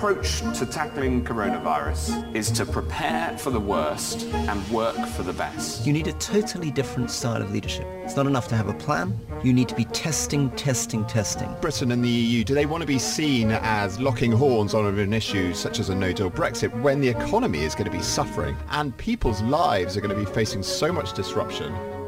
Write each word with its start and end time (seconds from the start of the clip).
approach 0.00 0.40
to 0.58 0.64
tackling 0.64 1.22
coronavirus 1.22 2.34
is 2.34 2.50
to 2.50 2.64
prepare 2.64 3.36
for 3.36 3.50
the 3.50 3.60
worst 3.60 4.22
and 4.32 4.66
work 4.70 4.96
for 5.08 5.22
the 5.22 5.32
best. 5.34 5.86
You 5.86 5.92
need 5.92 6.06
a 6.06 6.14
totally 6.14 6.70
different 6.70 7.10
style 7.10 7.42
of 7.42 7.52
leadership. 7.52 7.86
It's 8.06 8.16
not 8.16 8.26
enough 8.26 8.48
to 8.48 8.56
have 8.56 8.68
a 8.68 8.72
plan. 8.72 9.14
You 9.44 9.52
need 9.52 9.68
to 9.68 9.74
be 9.74 9.84
testing, 9.84 10.48
testing, 10.52 11.04
testing. 11.04 11.54
Britain 11.60 11.92
and 11.92 12.02
the 12.02 12.08
EU, 12.08 12.44
do 12.44 12.54
they 12.54 12.64
want 12.64 12.80
to 12.80 12.86
be 12.86 12.98
seen 12.98 13.50
as 13.50 14.00
locking 14.00 14.32
horns 14.32 14.72
on 14.72 14.86
an 14.86 15.12
issue 15.12 15.52
such 15.52 15.78
as 15.78 15.90
a 15.90 15.94
no-deal 15.94 16.30
Brexit 16.30 16.72
when 16.80 17.02
the 17.02 17.08
economy 17.08 17.62
is 17.62 17.74
going 17.74 17.84
to 17.84 17.94
be 17.94 18.02
suffering 18.02 18.56
and 18.70 18.96
people's 18.96 19.42
lives 19.42 19.98
are 19.98 20.00
going 20.00 20.16
to 20.18 20.24
be 20.24 20.32
facing 20.32 20.62
so 20.62 20.90
much 20.90 21.12
disruption? 21.12 21.99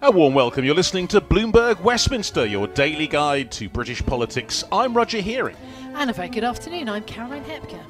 A 0.00 0.12
warm 0.12 0.32
welcome. 0.32 0.64
You're 0.64 0.76
listening 0.76 1.08
to 1.08 1.20
Bloomberg 1.20 1.80
Westminster, 1.80 2.46
your 2.46 2.68
daily 2.68 3.08
guide 3.08 3.50
to 3.50 3.68
British 3.68 4.00
politics. 4.06 4.62
I'm 4.70 4.94
Roger 4.94 5.20
Hearing. 5.20 5.56
And 5.94 6.08
a 6.08 6.12
very 6.12 6.28
good 6.28 6.44
afternoon. 6.44 6.88
I'm 6.88 7.02
Caroline 7.02 7.42
Hepker. 7.42 7.80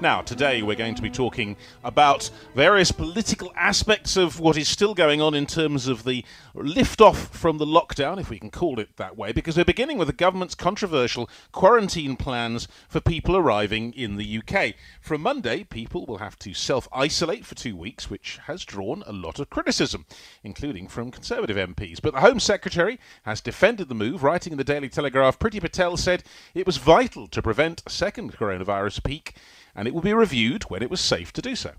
Now, 0.00 0.22
today 0.22 0.62
we're 0.62 0.76
going 0.76 0.94
to 0.94 1.02
be 1.02 1.10
talking 1.10 1.58
about 1.84 2.30
various 2.54 2.90
political 2.90 3.52
aspects 3.54 4.16
of 4.16 4.40
what 4.40 4.56
is 4.56 4.66
still 4.66 4.94
going 4.94 5.20
on 5.20 5.34
in 5.34 5.44
terms 5.44 5.88
of 5.88 6.04
the 6.04 6.24
lift-off 6.54 7.28
from 7.36 7.58
the 7.58 7.66
lockdown, 7.66 8.18
if 8.18 8.30
we 8.30 8.38
can 8.38 8.50
call 8.50 8.80
it 8.80 8.96
that 8.96 9.18
way, 9.18 9.32
because 9.32 9.58
we're 9.58 9.64
beginning 9.66 9.98
with 9.98 10.08
the 10.08 10.14
government's 10.14 10.54
controversial 10.54 11.28
quarantine 11.52 12.16
plans 12.16 12.66
for 12.88 12.98
people 12.98 13.36
arriving 13.36 13.92
in 13.92 14.16
the 14.16 14.38
UK. 14.38 14.72
From 15.02 15.20
Monday, 15.20 15.64
people 15.64 16.06
will 16.06 16.16
have 16.16 16.38
to 16.38 16.54
self-isolate 16.54 17.44
for 17.44 17.54
two 17.54 17.76
weeks, 17.76 18.08
which 18.08 18.38
has 18.46 18.64
drawn 18.64 19.04
a 19.06 19.12
lot 19.12 19.38
of 19.38 19.50
criticism, 19.50 20.06
including 20.42 20.88
from 20.88 21.10
Conservative 21.10 21.58
MPs. 21.58 22.00
But 22.00 22.14
the 22.14 22.20
Home 22.20 22.40
Secretary 22.40 22.98
has 23.24 23.42
defended 23.42 23.90
the 23.90 23.94
move, 23.94 24.22
writing 24.22 24.52
in 24.52 24.58
the 24.58 24.64
Daily 24.64 24.88
Telegraph, 24.88 25.38
Priti 25.38 25.60
Patel 25.60 25.98
said 25.98 26.22
it 26.54 26.64
was 26.64 26.78
vital 26.78 27.28
to 27.28 27.42
prevent 27.42 27.82
a 27.84 27.90
second 27.90 28.32
coronavirus 28.32 29.04
peak 29.04 29.34
and 29.74 29.86
it 29.88 29.94
will 29.94 30.00
be 30.00 30.14
reviewed 30.14 30.64
when 30.64 30.82
it 30.82 30.90
was 30.90 31.00
safe 31.00 31.32
to 31.34 31.42
do 31.42 31.54
so. 31.54 31.72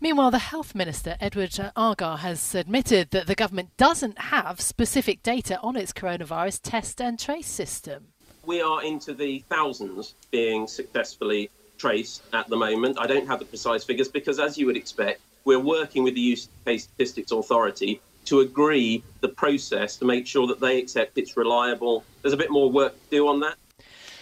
Meanwhile, 0.00 0.30
the 0.30 0.38
Health 0.38 0.74
Minister, 0.74 1.16
Edward 1.20 1.58
Argar, 1.74 2.18
has 2.18 2.54
admitted 2.54 3.10
that 3.12 3.26
the 3.26 3.34
government 3.34 3.76
doesn't 3.76 4.18
have 4.18 4.60
specific 4.60 5.22
data 5.22 5.58
on 5.60 5.74
its 5.74 5.92
coronavirus 5.92 6.60
test 6.62 7.00
and 7.00 7.18
trace 7.18 7.48
system. 7.48 8.08
We 8.44 8.60
are 8.60 8.84
into 8.84 9.14
the 9.14 9.40
thousands 9.48 10.14
being 10.30 10.66
successfully 10.66 11.50
traced 11.78 12.22
at 12.32 12.48
the 12.48 12.56
moment. 12.56 12.98
I 12.98 13.06
don't 13.06 13.26
have 13.26 13.38
the 13.38 13.44
precise 13.46 13.84
figures 13.84 14.08
because, 14.08 14.38
as 14.38 14.58
you 14.58 14.66
would 14.66 14.76
expect, 14.76 15.20
we're 15.44 15.60
working 15.60 16.02
with 16.02 16.14
the 16.14 16.38
UK 16.66 16.78
Statistics 16.78 17.32
Authority 17.32 18.00
to 18.26 18.40
agree 18.40 19.02
the 19.20 19.28
process 19.28 19.96
to 19.96 20.04
make 20.04 20.26
sure 20.26 20.46
that 20.48 20.60
they 20.60 20.78
accept 20.78 21.16
it's 21.16 21.36
reliable. 21.36 22.04
There's 22.22 22.34
a 22.34 22.36
bit 22.36 22.50
more 22.50 22.70
work 22.70 22.92
to 22.92 23.10
do 23.10 23.28
on 23.28 23.40
that. 23.40 23.56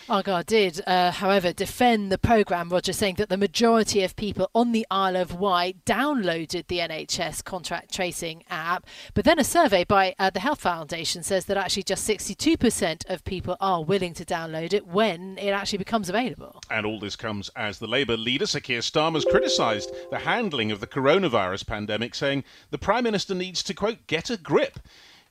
Argar 0.08 0.42
did, 0.42 0.82
uh, 0.86 1.10
however, 1.12 1.52
defend 1.52 2.12
the 2.12 2.18
programme, 2.18 2.68
Roger, 2.68 2.92
saying 2.92 3.14
that 3.14 3.30
the 3.30 3.38
majority 3.38 4.02
of 4.02 4.14
people 4.16 4.50
on 4.54 4.72
the 4.72 4.86
Isle 4.90 5.16
of 5.16 5.40
Wight 5.40 5.82
downloaded 5.86 6.66
the 6.66 6.78
NHS 6.78 7.42
contract 7.42 7.94
tracing 7.94 8.44
app. 8.50 8.86
But 9.14 9.24
then 9.24 9.38
a 9.38 9.44
survey 9.44 9.84
by 9.84 10.14
uh, 10.18 10.28
the 10.28 10.40
Health 10.40 10.60
Foundation 10.60 11.22
says 11.22 11.46
that 11.46 11.56
actually 11.56 11.84
just 11.84 12.06
62% 12.06 13.08
of 13.08 13.24
people 13.24 13.56
are 13.60 13.82
willing 13.82 14.12
to 14.14 14.26
download 14.26 14.74
it 14.74 14.86
when 14.86 15.38
it 15.38 15.50
actually 15.50 15.78
becomes 15.78 16.10
available. 16.10 16.60
And 16.70 16.84
all 16.84 17.00
this 17.00 17.16
comes 17.16 17.48
as 17.56 17.78
the 17.78 17.86
Labour 17.86 18.18
leader, 18.18 18.46
Sir 18.46 18.60
Keir 18.60 18.82
has 18.82 19.24
criticised 19.24 19.90
the 20.10 20.18
handling 20.18 20.70
of 20.70 20.80
the 20.80 20.86
coronavirus 20.86 21.66
pandemic, 21.66 22.14
saying 22.14 22.44
the 22.70 22.78
Prime 22.78 23.04
Minister 23.04 23.34
needs 23.34 23.62
to, 23.62 23.72
quote, 23.72 24.06
get 24.06 24.28
a 24.28 24.36
grip. 24.36 24.78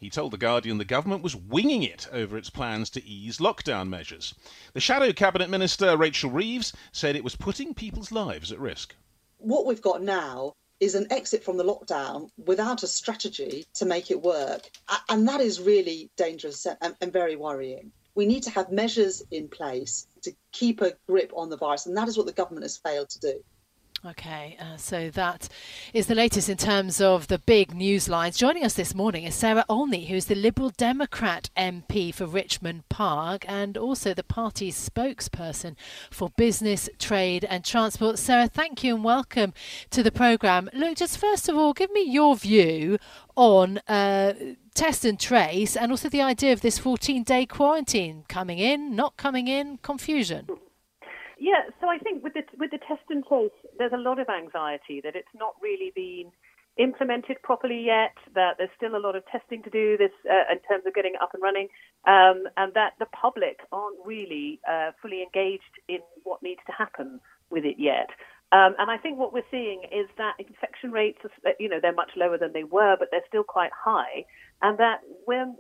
He 0.03 0.09
told 0.09 0.31
The 0.31 0.38
Guardian 0.38 0.80
the 0.80 0.84
government 0.84 1.24
was 1.24 1.34
winging 1.34 1.81
it 1.81 2.09
over 2.12 2.38
its 2.38 2.50
plans 2.50 2.90
to 2.90 3.06
ease 3.06 3.38
lockdown 3.38 3.88
measures. 3.88 4.36
The 4.74 4.81
Shadow 4.81 5.14
Cabinet 5.14 5.50
Minister, 5.50 5.96
Rachel 5.96 6.30
Reeves, 6.30 6.74
said 6.91 7.16
it 7.16 7.24
was 7.24 7.38
putting 7.38 7.74
people's 7.74 8.12
lives 8.12 8.52
at 8.52 8.59
risk. 8.59 8.96
What 9.38 9.66
we've 9.66 9.81
got 9.81 10.03
now 10.03 10.56
is 10.81 10.96
an 10.96 11.08
exit 11.09 11.41
from 11.41 11.56
the 11.56 11.64
lockdown 11.64 12.30
without 12.36 12.84
a 12.84 12.88
strategy 12.88 13.66
to 13.75 13.86
make 13.86 14.12
it 14.12 14.22
work. 14.22 14.69
And 15.08 15.25
that 15.30 15.40
is 15.40 15.62
really 15.62 16.12
dangerous 16.18 16.68
and, 16.81 17.14
very 17.14 17.38
worrying. 17.38 17.94
We 18.14 18.25
need 18.25 18.44
to 18.44 18.50
have 18.50 18.74
measures 18.74 19.24
in 19.31 19.47
place 19.47 20.06
to 20.24 20.34
keep 20.52 20.81
a 20.81 20.97
grip 21.08 21.31
on 21.34 21.50
the 21.50 21.56
virus, 21.56 21.85
and 21.85 21.96
that 21.96 22.09
is 22.09 22.18
what 22.18 22.25
the 22.25 22.34
government 22.34 22.66
has 22.66 22.75
failed 22.75 23.09
to 23.12 23.20
do. 23.22 23.44
Okay, 24.06 24.58
uh, 24.59 24.75
so 24.75 25.09
that 25.12 25.47
is 25.94 26.08
the 26.08 26.16
latest 26.16 26.50
in 26.50 26.58
terms 26.58 27.00
of 27.00 27.28
the 27.28 27.40
big 27.40 27.74
news 27.74 28.09
lines. 28.09 28.36
Joining 28.36 28.66
us 28.66 28.74
this 28.74 28.94
morning 28.94 29.24
is 29.24 29.34
Sarah 29.34 29.64
Olney, 29.69 30.08
who 30.08 30.16
is 30.16 30.25
the 30.25 30.36
Liberal 30.36 30.72
Democrat 30.72 31.50
MP 31.56 32.14
for 32.14 32.25
Richmond 32.25 32.90
Park 32.90 33.46
and 33.47 33.78
also 33.78 34.14
the 34.14 34.22
party's 34.22 34.90
spokesperson 34.90 35.78
for 36.12 36.31
business, 36.36 36.90
trade, 37.00 37.46
and 37.46 37.64
transport. 37.64 38.19
Sarah, 38.19 38.50
thank 38.50 38.84
you 38.84 38.96
and 38.96 39.06
welcome 39.06 39.53
to 39.91 40.03
the 40.03 40.12
programme. 40.12 40.70
Look, 40.74 40.97
just 40.97 41.18
first 41.18 41.47
of 41.47 41.56
all, 41.56 41.72
give 41.72 41.91
me 41.91 42.03
your 42.03 42.35
view 42.35 42.97
on 43.38 43.78
uh, 43.88 44.34
test 44.74 45.06
and 45.06 45.18
trace 45.18 45.78
and 45.78 45.94
also 45.94 46.09
the 46.09 46.22
idea 46.22 46.52
of 46.52 46.59
this 46.59 46.78
14 46.78 47.24
day 47.24 47.46
quarantine 47.46 48.25
coming 48.28 48.59
in, 48.59 48.97
not 48.97 49.16
coming 49.16 49.47
in, 49.47 49.78
confusion. 49.78 50.47
Yeah, 51.44 51.64
so 51.81 51.88
I 51.88 51.97
think 51.97 52.24
with 52.24 52.34
the 52.34 52.44
with 52.58 52.72
the 52.72 52.78
test 52.78 53.03
and 53.09 53.25
trace, 53.25 53.52
there's 53.78 53.94
a 53.94 53.97
lot 53.97 54.19
of 54.19 54.28
anxiety 54.29 55.01
that 55.03 55.16
it's 55.16 55.34
not 55.35 55.53
really 55.61 55.91
been 55.95 56.31
implemented 56.78 57.41
properly 57.44 57.84
yet. 57.85 58.16
That 58.35 58.56
there's 58.57 58.69
still 58.75 58.95
a 58.95 59.01
lot 59.01 59.16
of 59.16 59.23
testing 59.28 59.63
to 59.63 59.69
do 59.69 59.97
this 59.97 60.11
uh, 60.29 60.51
in 60.51 60.59
terms 60.67 60.85
of 60.85 60.94
getting 60.94 61.13
it 61.16 61.22
up 61.22 61.34
and 61.34 61.44
running, 61.44 61.67
um, 62.07 62.44
and 62.57 62.73
that 62.73 62.94
the 63.00 63.06
public 63.07 63.59
aren't 63.72 63.97
really 64.06 64.59
uh, 64.69 64.91
fully 65.01 65.22
engaged 65.22 65.75
in 65.88 66.00
what 66.23 66.41
needs 66.41 66.61
to 66.67 66.73
happen 66.73 67.19
with 67.50 67.66
it 67.66 67.75
yet. 67.78 68.09
Um, 68.51 68.75
and 68.78 68.91
I 68.91 68.97
think 68.97 69.17
what 69.17 69.34
we're 69.34 69.50
seeing 69.50 69.81
is 69.91 70.07
that 70.19 70.35
infection 70.38 70.91
rates, 70.91 71.17
are, 71.25 71.53
you 71.59 71.67
know, 71.67 71.79
they're 71.81 71.91
much 71.91 72.11
lower 72.16 72.38
than 72.38 72.53
they 72.53 72.63
were, 72.63 72.95
but 73.00 73.07
they're 73.09 73.25
still 73.28 73.44
quite 73.44 73.72
high. 73.73 74.25
And 74.61 74.78
that 74.78 75.00
when 75.25 75.57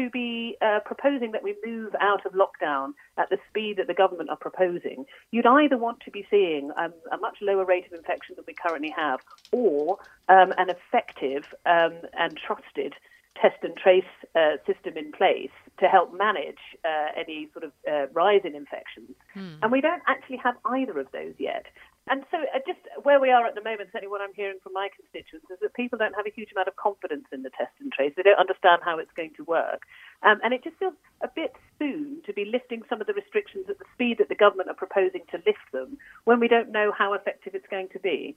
to 0.00 0.08
be 0.10 0.56
uh, 0.62 0.80
proposing 0.84 1.32
that 1.32 1.42
we 1.42 1.54
move 1.64 1.94
out 2.00 2.24
of 2.24 2.32
lockdown 2.32 2.92
at 3.18 3.28
the 3.28 3.38
speed 3.48 3.76
that 3.76 3.86
the 3.86 3.94
government 3.94 4.30
are 4.30 4.36
proposing, 4.36 5.04
you'd 5.30 5.46
either 5.46 5.76
want 5.76 6.00
to 6.00 6.10
be 6.10 6.26
seeing 6.30 6.70
um, 6.78 6.94
a 7.12 7.18
much 7.18 7.36
lower 7.42 7.64
rate 7.64 7.86
of 7.86 7.92
infection 7.92 8.34
than 8.36 8.44
we 8.46 8.54
currently 8.54 8.92
have, 8.96 9.20
or 9.52 9.98
um, 10.28 10.54
an 10.56 10.70
effective 10.70 11.44
um, 11.66 11.92
and 12.18 12.38
trusted 12.38 12.94
test 13.40 13.56
and 13.62 13.76
trace 13.76 14.04
uh, 14.34 14.56
system 14.66 14.96
in 14.96 15.12
place 15.12 15.50
to 15.78 15.86
help 15.86 16.16
manage 16.16 16.58
uh, 16.84 17.06
any 17.16 17.48
sort 17.52 17.64
of 17.64 17.72
uh, 17.90 18.06
rise 18.12 18.42
in 18.44 18.54
infections. 18.54 19.10
Hmm. 19.34 19.54
And 19.62 19.72
we 19.72 19.80
don't 19.80 20.02
actually 20.06 20.36
have 20.38 20.56
either 20.64 20.98
of 20.98 21.06
those 21.12 21.34
yet. 21.38 21.66
And 22.10 22.24
so, 22.32 22.38
uh, 22.38 22.58
just 22.66 22.80
where 23.04 23.20
we 23.20 23.30
are 23.30 23.46
at 23.46 23.54
the 23.54 23.62
moment, 23.62 23.90
certainly 23.92 24.10
what 24.10 24.20
I'm 24.20 24.34
hearing 24.34 24.58
from 24.64 24.72
my 24.72 24.88
constituents 24.94 25.46
is 25.48 25.58
that 25.62 25.74
people 25.74 25.96
don't 25.96 26.14
have 26.16 26.26
a 26.26 26.34
huge 26.34 26.50
amount 26.50 26.66
of 26.66 26.74
confidence 26.74 27.26
in 27.32 27.42
the 27.42 27.50
test 27.50 27.70
and 27.78 27.92
trace. 27.92 28.12
They 28.16 28.24
don't 28.24 28.38
understand 28.38 28.82
how 28.84 28.98
it's 28.98 29.12
going 29.14 29.30
to 29.36 29.44
work. 29.44 29.82
Um, 30.24 30.40
and 30.42 30.52
it 30.52 30.64
just 30.64 30.76
feels 30.78 30.94
a 31.22 31.28
bit 31.28 31.54
soon 31.78 32.20
to 32.26 32.32
be 32.32 32.44
lifting 32.44 32.82
some 32.88 33.00
of 33.00 33.06
the 33.06 33.14
restrictions 33.14 33.66
at 33.68 33.78
the 33.78 33.84
speed 33.94 34.18
that 34.18 34.28
the 34.28 34.34
government 34.34 34.68
are 34.68 34.74
proposing 34.74 35.22
to 35.30 35.38
lift 35.46 35.70
them 35.72 35.98
when 36.24 36.40
we 36.40 36.48
don't 36.48 36.72
know 36.72 36.90
how 36.90 37.14
effective 37.14 37.54
it's 37.54 37.68
going 37.70 37.88
to 37.92 38.00
be. 38.00 38.36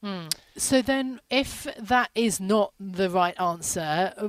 Hmm. 0.00 0.28
So 0.56 0.80
then, 0.80 1.20
if 1.28 1.66
that 1.76 2.10
is 2.14 2.38
not 2.38 2.72
the 2.78 3.10
right 3.10 3.38
answer, 3.40 4.12
uh, 4.16 4.28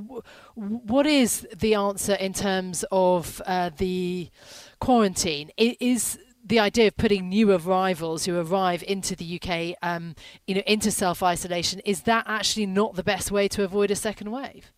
what 0.56 1.06
is 1.06 1.48
the 1.56 1.76
answer 1.76 2.16
in 2.16 2.34
terms 2.34 2.84
of 2.92 3.40
uh, 3.46 3.70
the 3.78 4.32
quarantine? 4.80 5.52
Is 5.58 6.18
the 6.50 6.60
idea 6.60 6.88
of 6.88 6.98
putting 6.98 7.30
new 7.30 7.52
arrivals 7.52 8.26
who 8.26 8.40
arrive 8.40 8.84
into 8.84 9.16
the 9.16 9.40
UK, 9.40 9.78
um, 9.82 10.16
you 10.48 10.56
know, 10.56 10.64
into 10.66 10.92
self 10.92 11.24
isolation, 11.24 11.80
is 11.86 12.02
that 12.02 12.26
actually 12.28 12.66
not 12.66 12.96
the 12.96 13.04
best 13.04 13.32
way 13.32 13.48
to 13.48 13.64
avoid 13.64 13.92
a 13.92 13.96
second 13.96 14.32
wave? 14.32 14.72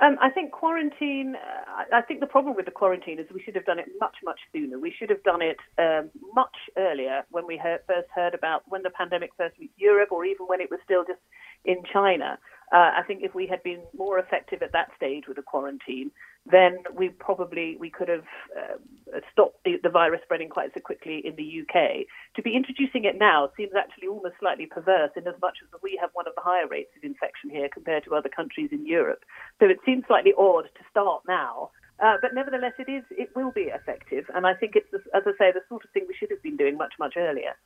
Um, 0.00 0.16
I 0.22 0.30
think 0.30 0.52
quarantine. 0.52 1.34
Uh, 1.34 1.82
I 1.92 2.02
think 2.02 2.20
the 2.20 2.26
problem 2.26 2.54
with 2.54 2.66
the 2.66 2.70
quarantine 2.70 3.18
is 3.18 3.26
we 3.34 3.42
should 3.42 3.56
have 3.56 3.66
done 3.66 3.80
it 3.80 3.86
much, 4.00 4.14
much 4.24 4.38
sooner. 4.52 4.78
We 4.78 4.94
should 4.96 5.10
have 5.10 5.22
done 5.24 5.42
it 5.42 5.58
um, 5.76 6.10
much 6.34 6.54
earlier 6.76 7.24
when 7.30 7.48
we 7.48 7.56
heard, 7.56 7.80
first 7.88 8.06
heard 8.14 8.32
about 8.32 8.62
when 8.68 8.84
the 8.84 8.90
pandemic 8.90 9.30
first 9.36 9.58
reached 9.58 9.74
Europe, 9.76 10.12
or 10.12 10.24
even 10.24 10.46
when 10.46 10.60
it 10.60 10.70
was 10.70 10.78
still 10.84 11.04
just 11.04 11.20
in 11.64 11.82
China. 11.92 12.38
Uh, 12.72 12.92
I 12.98 13.02
think 13.06 13.22
if 13.22 13.34
we 13.34 13.46
had 13.46 13.62
been 13.62 13.80
more 13.96 14.18
effective 14.18 14.62
at 14.62 14.72
that 14.72 14.88
stage 14.96 15.24
with 15.26 15.36
the 15.36 15.42
quarantine, 15.42 16.10
then 16.50 16.78
we 16.94 17.08
probably 17.08 17.76
we 17.78 17.90
could 17.90 18.08
have 18.08 18.24
uh, 18.56 19.20
stopped 19.32 19.58
the, 19.64 19.76
the, 19.82 19.88
virus 19.88 20.20
spreading 20.24 20.48
quite 20.48 20.70
so 20.74 20.80
quickly 20.80 21.22
in 21.24 21.36
the 21.36 21.62
UK. 21.62 22.06
To 22.36 22.42
be 22.42 22.56
introducing 22.56 23.04
it 23.04 23.18
now 23.18 23.50
seems 23.56 23.72
actually 23.76 24.08
almost 24.08 24.36
slightly 24.40 24.66
perverse, 24.66 25.10
in 25.16 25.26
as 25.26 25.34
much 25.40 25.58
as 25.62 25.80
we 25.82 25.98
have 26.00 26.10
one 26.12 26.26
of 26.26 26.34
the 26.34 26.42
higher 26.42 26.66
rates 26.66 26.90
of 26.96 27.04
infection 27.04 27.50
here 27.50 27.68
compared 27.72 28.04
to 28.04 28.14
other 28.14 28.28
countries 28.28 28.70
in 28.72 28.86
Europe. 28.86 29.24
So 29.60 29.66
it 29.66 29.78
seems 29.84 30.04
slightly 30.06 30.32
odd 30.36 30.64
to 30.64 30.82
start 30.90 31.22
now. 31.26 31.70
Uh, 32.00 32.16
but 32.22 32.32
nevertheless, 32.32 32.74
it 32.78 32.88
is 32.88 33.02
it 33.10 33.30
will 33.34 33.50
be 33.50 33.72
effective, 33.74 34.24
and 34.34 34.46
I 34.46 34.54
think 34.54 34.76
it's 34.76 34.88
as 34.94 35.22
I 35.26 35.32
say 35.38 35.52
the 35.52 35.66
sort 35.68 35.84
of 35.84 35.90
thing 35.90 36.04
we 36.06 36.14
should 36.14 36.30
have 36.30 36.42
been 36.42 36.56
doing 36.56 36.76
much 36.76 36.94
much 36.98 37.14
earlier. 37.16 37.56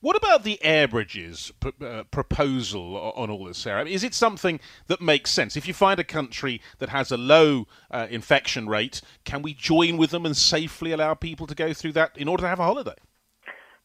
What 0.00 0.16
about 0.16 0.44
the 0.44 0.62
air 0.62 0.88
bridges 0.88 1.52
p- 1.60 1.72
uh, 1.84 2.04
proposal 2.04 2.96
on 2.96 3.30
all 3.30 3.44
this, 3.44 3.58
Sarah? 3.58 3.86
Is 3.86 4.02
it 4.02 4.14
something 4.14 4.60
that 4.86 5.00
makes 5.00 5.30
sense? 5.30 5.56
If 5.56 5.68
you 5.68 5.74
find 5.74 6.00
a 6.00 6.04
country 6.04 6.60
that 6.78 6.88
has 6.88 7.12
a 7.12 7.16
low 7.16 7.66
uh, 7.90 8.06
infection 8.10 8.68
rate, 8.68 9.02
can 9.24 9.42
we 9.42 9.54
join 9.54 9.96
with 9.96 10.10
them 10.10 10.24
and 10.24 10.36
safely 10.36 10.92
allow 10.92 11.14
people 11.14 11.46
to 11.46 11.54
go 11.54 11.72
through 11.72 11.92
that 11.92 12.16
in 12.16 12.28
order 12.28 12.42
to 12.42 12.48
have 12.48 12.60
a 12.60 12.64
holiday? 12.64 12.94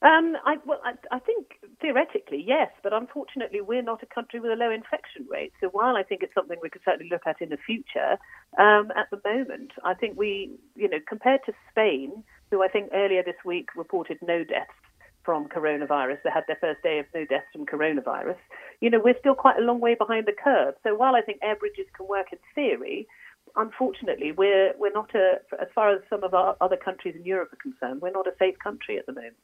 Um, 0.02 0.36
I, 0.46 0.58
well, 0.66 0.82
I, 0.84 0.94
I, 1.16 1.20
think 1.20 1.60
theoretically, 1.80 2.44
yes, 2.46 2.70
but 2.84 2.92
unfortunately, 2.92 3.62
we're 3.62 3.82
not 3.82 4.04
a 4.04 4.06
country 4.06 4.42
with 4.42 4.52
a 4.52 4.56
low 4.56 4.70
infection 4.70 5.26
rate. 5.30 5.54
So 5.62 5.68
while 5.68 5.96
I 5.96 6.04
think 6.04 6.24
it's 6.24 6.34
something 6.34 6.58
we 6.62 6.70
could 6.70 6.82
certainly 6.84 7.10
look 7.10 7.22
at 7.26 7.42
in 7.42 7.50
the 7.50 7.58
future, 7.58 8.18
um, 8.58 8.92
at 8.98 9.10
the 9.12 9.22
moment, 9.24 9.72
I 9.86 9.94
think 9.94 10.18
we, 10.18 10.52
you 10.76 10.90
know, 10.90 10.98
compared 11.08 11.40
to 11.46 11.54
Spain, 11.72 12.22
who 12.52 12.62
I 12.62 12.68
think 12.68 12.90
earlier 12.94 13.24
this 13.24 13.38
week 13.46 13.70
reported 13.78 14.18
no 14.22 14.44
deaths 14.44 14.74
from 15.24 15.48
coronavirus. 15.48 16.18
They 16.24 16.30
had 16.30 16.46
their 16.48 16.58
first 16.60 16.82
day 16.84 17.00
of 17.00 17.06
no 17.14 17.26
deaths 17.26 17.46
from 17.54 17.66
coronavirus. 17.66 18.38
You 18.82 18.90
know, 18.90 19.00
we're 19.04 19.20
still 19.20 19.36
quite 19.36 19.58
a 19.58 19.62
long 19.62 19.80
way 19.80 19.96
behind 19.96 20.26
the 20.26 20.34
curve. 20.34 20.76
So 20.84 20.96
while 20.96 21.16
I 21.16 21.22
think 21.22 21.40
air 21.42 21.56
bridges 21.56 21.86
can 21.96 22.08
work 22.08 22.28
in 22.32 22.40
theory, 22.56 23.08
unfortunately, 23.56 24.32
we're 24.32 24.74
we're 24.78 24.92
not 24.92 25.14
a 25.16 25.36
as 25.62 25.68
far 25.74 25.94
as 25.94 26.02
some 26.10 26.24
of 26.24 26.34
our 26.34 26.56
other 26.62 26.78
countries 26.78 27.16
in 27.16 27.26
Europe 27.26 27.54
are 27.54 27.58
concerned, 27.58 28.02
we're 28.02 28.12
not 28.12 28.28
a 28.28 28.34
safe 28.40 28.58
country 28.60 28.98
at 28.98 29.06
the 29.06 29.14
moment. 29.14 29.36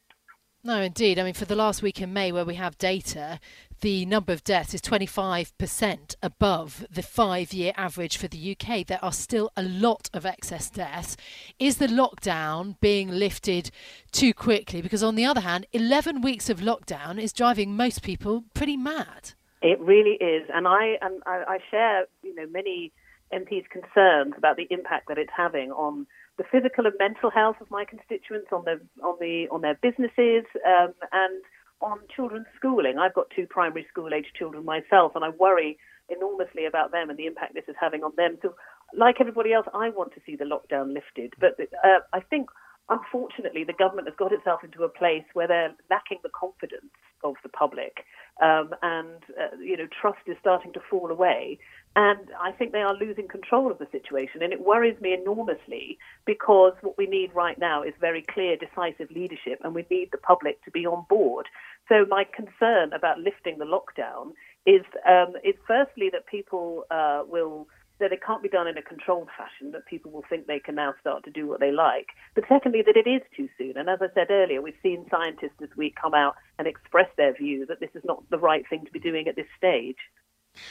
No, 0.62 0.82
indeed. 0.82 1.18
I 1.18 1.22
mean, 1.22 1.32
for 1.32 1.46
the 1.46 1.56
last 1.56 1.80
week 1.80 2.02
in 2.02 2.12
May, 2.12 2.32
where 2.32 2.44
we 2.44 2.56
have 2.56 2.76
data, 2.76 3.40
the 3.80 4.04
number 4.04 4.30
of 4.34 4.44
deaths 4.44 4.74
is 4.74 4.82
25% 4.82 6.16
above 6.22 6.86
the 6.90 7.02
five 7.02 7.54
year 7.54 7.72
average 7.78 8.18
for 8.18 8.28
the 8.28 8.54
UK. 8.54 8.86
There 8.86 9.02
are 9.02 9.12
still 9.12 9.50
a 9.56 9.62
lot 9.62 10.10
of 10.12 10.26
excess 10.26 10.68
deaths. 10.68 11.16
Is 11.58 11.78
the 11.78 11.86
lockdown 11.86 12.78
being 12.80 13.08
lifted 13.08 13.70
too 14.12 14.34
quickly? 14.34 14.82
Because, 14.82 15.02
on 15.02 15.14
the 15.14 15.24
other 15.24 15.40
hand, 15.40 15.64
11 15.72 16.20
weeks 16.20 16.50
of 16.50 16.60
lockdown 16.60 17.18
is 17.18 17.32
driving 17.32 17.74
most 17.74 18.02
people 18.02 18.44
pretty 18.52 18.76
mad. 18.76 19.32
It 19.62 19.80
really 19.80 20.18
is. 20.20 20.46
And 20.52 20.68
I, 20.68 20.98
and 21.00 21.22
I, 21.24 21.44
I 21.48 21.58
share 21.70 22.06
you 22.22 22.34
know, 22.34 22.46
many 22.50 22.92
MPs' 23.32 23.64
concerns 23.70 24.34
about 24.36 24.56
the 24.56 24.66
impact 24.68 25.08
that 25.08 25.16
it's 25.16 25.32
having 25.34 25.70
on 25.70 26.06
the 26.40 26.44
physical 26.50 26.86
and 26.86 26.94
mental 26.98 27.28
health 27.28 27.56
of 27.60 27.70
my 27.70 27.84
constituents, 27.84 28.48
on 28.50 28.64
on 29.04 29.16
the 29.20 29.46
on 29.50 29.60
their 29.60 29.74
businesses, 29.74 30.44
um, 30.66 30.94
and 31.12 31.42
on 31.82 31.98
children's 32.14 32.46
schooling. 32.56 32.96
I've 32.98 33.12
got 33.12 33.26
two 33.36 33.46
primary 33.46 33.86
school 33.90 34.14
age 34.14 34.32
children 34.38 34.64
myself, 34.64 35.12
and 35.14 35.22
I 35.22 35.28
worry 35.28 35.76
enormously 36.08 36.64
about 36.64 36.92
them 36.92 37.10
and 37.10 37.18
the 37.18 37.26
impact 37.26 37.52
this 37.52 37.68
is 37.68 37.76
having 37.78 38.02
on 38.02 38.12
them. 38.16 38.38
So, 38.40 38.54
like 38.96 39.16
everybody 39.20 39.52
else, 39.52 39.66
I 39.74 39.90
want 39.90 40.14
to 40.14 40.20
see 40.24 40.34
the 40.34 40.46
lockdown 40.46 40.94
lifted, 40.94 41.34
but 41.38 41.60
uh, 41.84 42.00
I 42.14 42.20
think 42.20 42.48
unfortunately, 42.90 43.64
the 43.64 43.72
government 43.72 44.08
has 44.08 44.16
got 44.18 44.32
itself 44.32 44.62
into 44.64 44.82
a 44.82 44.88
place 44.88 45.24
where 45.32 45.46
they're 45.46 45.74
lacking 45.88 46.18
the 46.22 46.30
confidence 46.38 46.92
of 47.22 47.34
the 47.42 47.48
public, 47.48 48.04
um, 48.42 48.70
and 48.82 49.22
uh, 49.40 49.56
you 49.60 49.76
know, 49.76 49.86
trust 50.00 50.20
is 50.26 50.36
starting 50.40 50.72
to 50.72 50.80
fall 50.90 51.10
away. 51.10 51.58
And 51.96 52.30
I 52.40 52.52
think 52.52 52.72
they 52.72 52.82
are 52.82 52.94
losing 52.94 53.28
control 53.28 53.70
of 53.70 53.78
the 53.78 53.86
situation, 53.90 54.42
and 54.42 54.52
it 54.52 54.60
worries 54.60 55.00
me 55.00 55.12
enormously 55.12 55.98
because 56.24 56.72
what 56.82 56.96
we 56.98 57.06
need 57.06 57.34
right 57.34 57.58
now 57.58 57.82
is 57.82 57.94
very 58.00 58.24
clear, 58.32 58.56
decisive 58.56 59.10
leadership, 59.10 59.60
and 59.62 59.74
we 59.74 59.84
need 59.90 60.10
the 60.12 60.18
public 60.18 60.62
to 60.64 60.70
be 60.70 60.86
on 60.86 61.04
board. 61.08 61.46
So 61.88 62.06
my 62.08 62.24
concern 62.24 62.92
about 62.92 63.18
lifting 63.18 63.58
the 63.58 63.64
lockdown 63.64 64.32
is, 64.66 64.82
um, 65.08 65.34
is 65.42 65.54
firstly 65.66 66.10
that 66.12 66.26
people 66.26 66.84
uh, 66.90 67.22
will 67.26 67.66
that 68.00 68.12
it 68.12 68.22
can't 68.24 68.42
be 68.42 68.48
done 68.48 68.66
in 68.66 68.76
a 68.76 68.82
controlled 68.82 69.28
fashion, 69.36 69.72
that 69.72 69.86
people 69.86 70.10
will 70.10 70.24
think 70.28 70.46
they 70.46 70.58
can 70.58 70.74
now 70.74 70.94
start 71.00 71.24
to 71.24 71.30
do 71.30 71.46
what 71.46 71.60
they 71.60 71.70
like. 71.70 72.08
But 72.34 72.44
secondly, 72.48 72.82
that 72.84 72.96
it 72.96 73.08
is 73.08 73.22
too 73.36 73.48
soon. 73.56 73.76
And 73.76 73.88
as 73.88 74.00
I 74.02 74.08
said 74.14 74.30
earlier, 74.30 74.60
we've 74.60 74.74
seen 74.82 75.06
scientists 75.10 75.58
this 75.58 75.70
week 75.76 75.94
come 76.00 76.14
out 76.14 76.34
and 76.58 76.66
express 76.66 77.08
their 77.16 77.32
view 77.34 77.66
that 77.66 77.80
this 77.80 77.90
is 77.94 78.02
not 78.04 78.22
the 78.30 78.38
right 78.38 78.64
thing 78.68 78.84
to 78.84 78.90
be 78.92 79.00
doing 79.00 79.28
at 79.28 79.36
this 79.36 79.46
stage. 79.56 79.98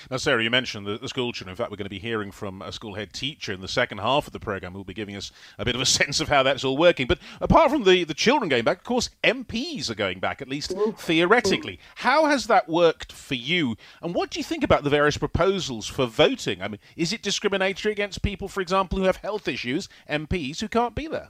Now, 0.10 0.18
Sarah, 0.18 0.44
you 0.44 0.50
mentioned 0.50 0.86
the, 0.86 0.98
the, 0.98 1.08
school 1.08 1.32
children. 1.32 1.52
In 1.52 1.56
fact, 1.56 1.72
we're 1.72 1.78
going 1.78 1.86
to 1.86 1.90
be 1.90 2.00
hearing 2.00 2.32
from 2.32 2.62
a 2.62 2.72
school 2.72 2.96
head 2.96 3.14
teacher 3.14 3.54
in 3.54 3.62
the 3.62 3.68
second 3.68 4.00
half 4.00 4.28
of 4.28 4.34
the 4.34 4.40
programme 4.40 4.74
who 4.74 4.80
will 4.80 4.86
be 4.86 4.94
giving 4.94 5.16
us 5.16 5.32
a 5.58 5.66
bit 5.66 5.76
of 5.76 5.82
a 5.82 5.86
sense 6.00 6.20
of 6.20 6.30
how 6.30 6.44
that's 6.44 6.64
all 6.64 6.78
working. 6.78 7.08
But 7.08 7.20
apart 7.42 7.72
from 7.72 7.84
the, 7.84 8.04
the 8.04 8.14
children 8.14 8.50
going 8.50 8.64
back, 8.64 8.80
of 8.80 8.84
course, 8.84 9.10
MPs 9.24 9.90
are 9.90 9.96
going 9.96 10.20
back, 10.20 10.42
at 10.42 10.50
least 10.50 10.74
theoretically. 10.98 11.80
How 11.96 12.26
has 12.26 12.48
that 12.48 12.68
worked 12.68 13.12
for 13.12 13.36
you? 13.36 13.76
And 14.02 14.14
what 14.14 14.30
do 14.30 14.40
you 14.40 14.44
think 14.44 14.64
about 14.64 14.84
the 14.84 14.90
various 14.90 15.18
proposals 15.18 15.88
for 15.88 16.06
voting? 16.06 16.62
I 16.62 16.68
mean, 16.68 16.80
is 16.96 17.14
it 17.14 17.22
discriminatory 17.22 17.92
against 17.92 18.22
people, 18.22 18.48
for 18.48 18.62
example, 18.62 18.98
who 19.00 19.06
have 19.06 19.18
health 19.18 19.48
issues, 19.48 19.90
MPs, 20.10 20.60
who 20.60 20.68
can't 20.68 20.96
be 20.96 21.08
there? 21.08 21.30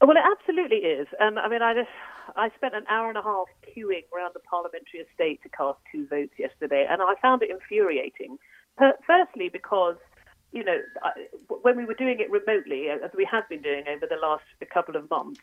Well, 0.00 0.16
it 0.16 0.22
absolutely 0.38 0.78
is. 0.78 1.08
And 1.18 1.38
I 1.38 1.48
mean, 1.48 1.62
I 1.62 1.74
just 1.74 1.88
I 2.38 2.50
spent 2.56 2.74
an 2.74 2.84
hour 2.88 3.08
and 3.08 3.18
a 3.18 3.22
half 3.22 3.48
queuing 3.66 4.04
around 4.14 4.32
the 4.34 4.40
parliamentary 4.40 5.00
estate 5.00 5.42
to 5.42 5.48
cast 5.48 5.78
two 5.90 6.06
votes 6.06 6.32
yesterday, 6.38 6.86
and 6.88 7.02
I 7.02 7.14
found 7.20 7.42
it 7.42 7.50
infuriating. 7.50 8.38
Firstly, 9.06 9.48
because 9.48 9.96
you 10.52 10.64
know, 10.64 10.78
when 11.62 11.76
we 11.76 11.84
were 11.84 11.94
doing 11.94 12.20
it 12.20 12.30
remotely, 12.30 12.88
as 12.88 13.10
we 13.14 13.28
have 13.30 13.46
been 13.48 13.60
doing 13.60 13.84
over 13.88 14.06
the 14.06 14.16
last 14.16 14.44
couple 14.72 14.96
of 14.96 15.10
months, 15.10 15.40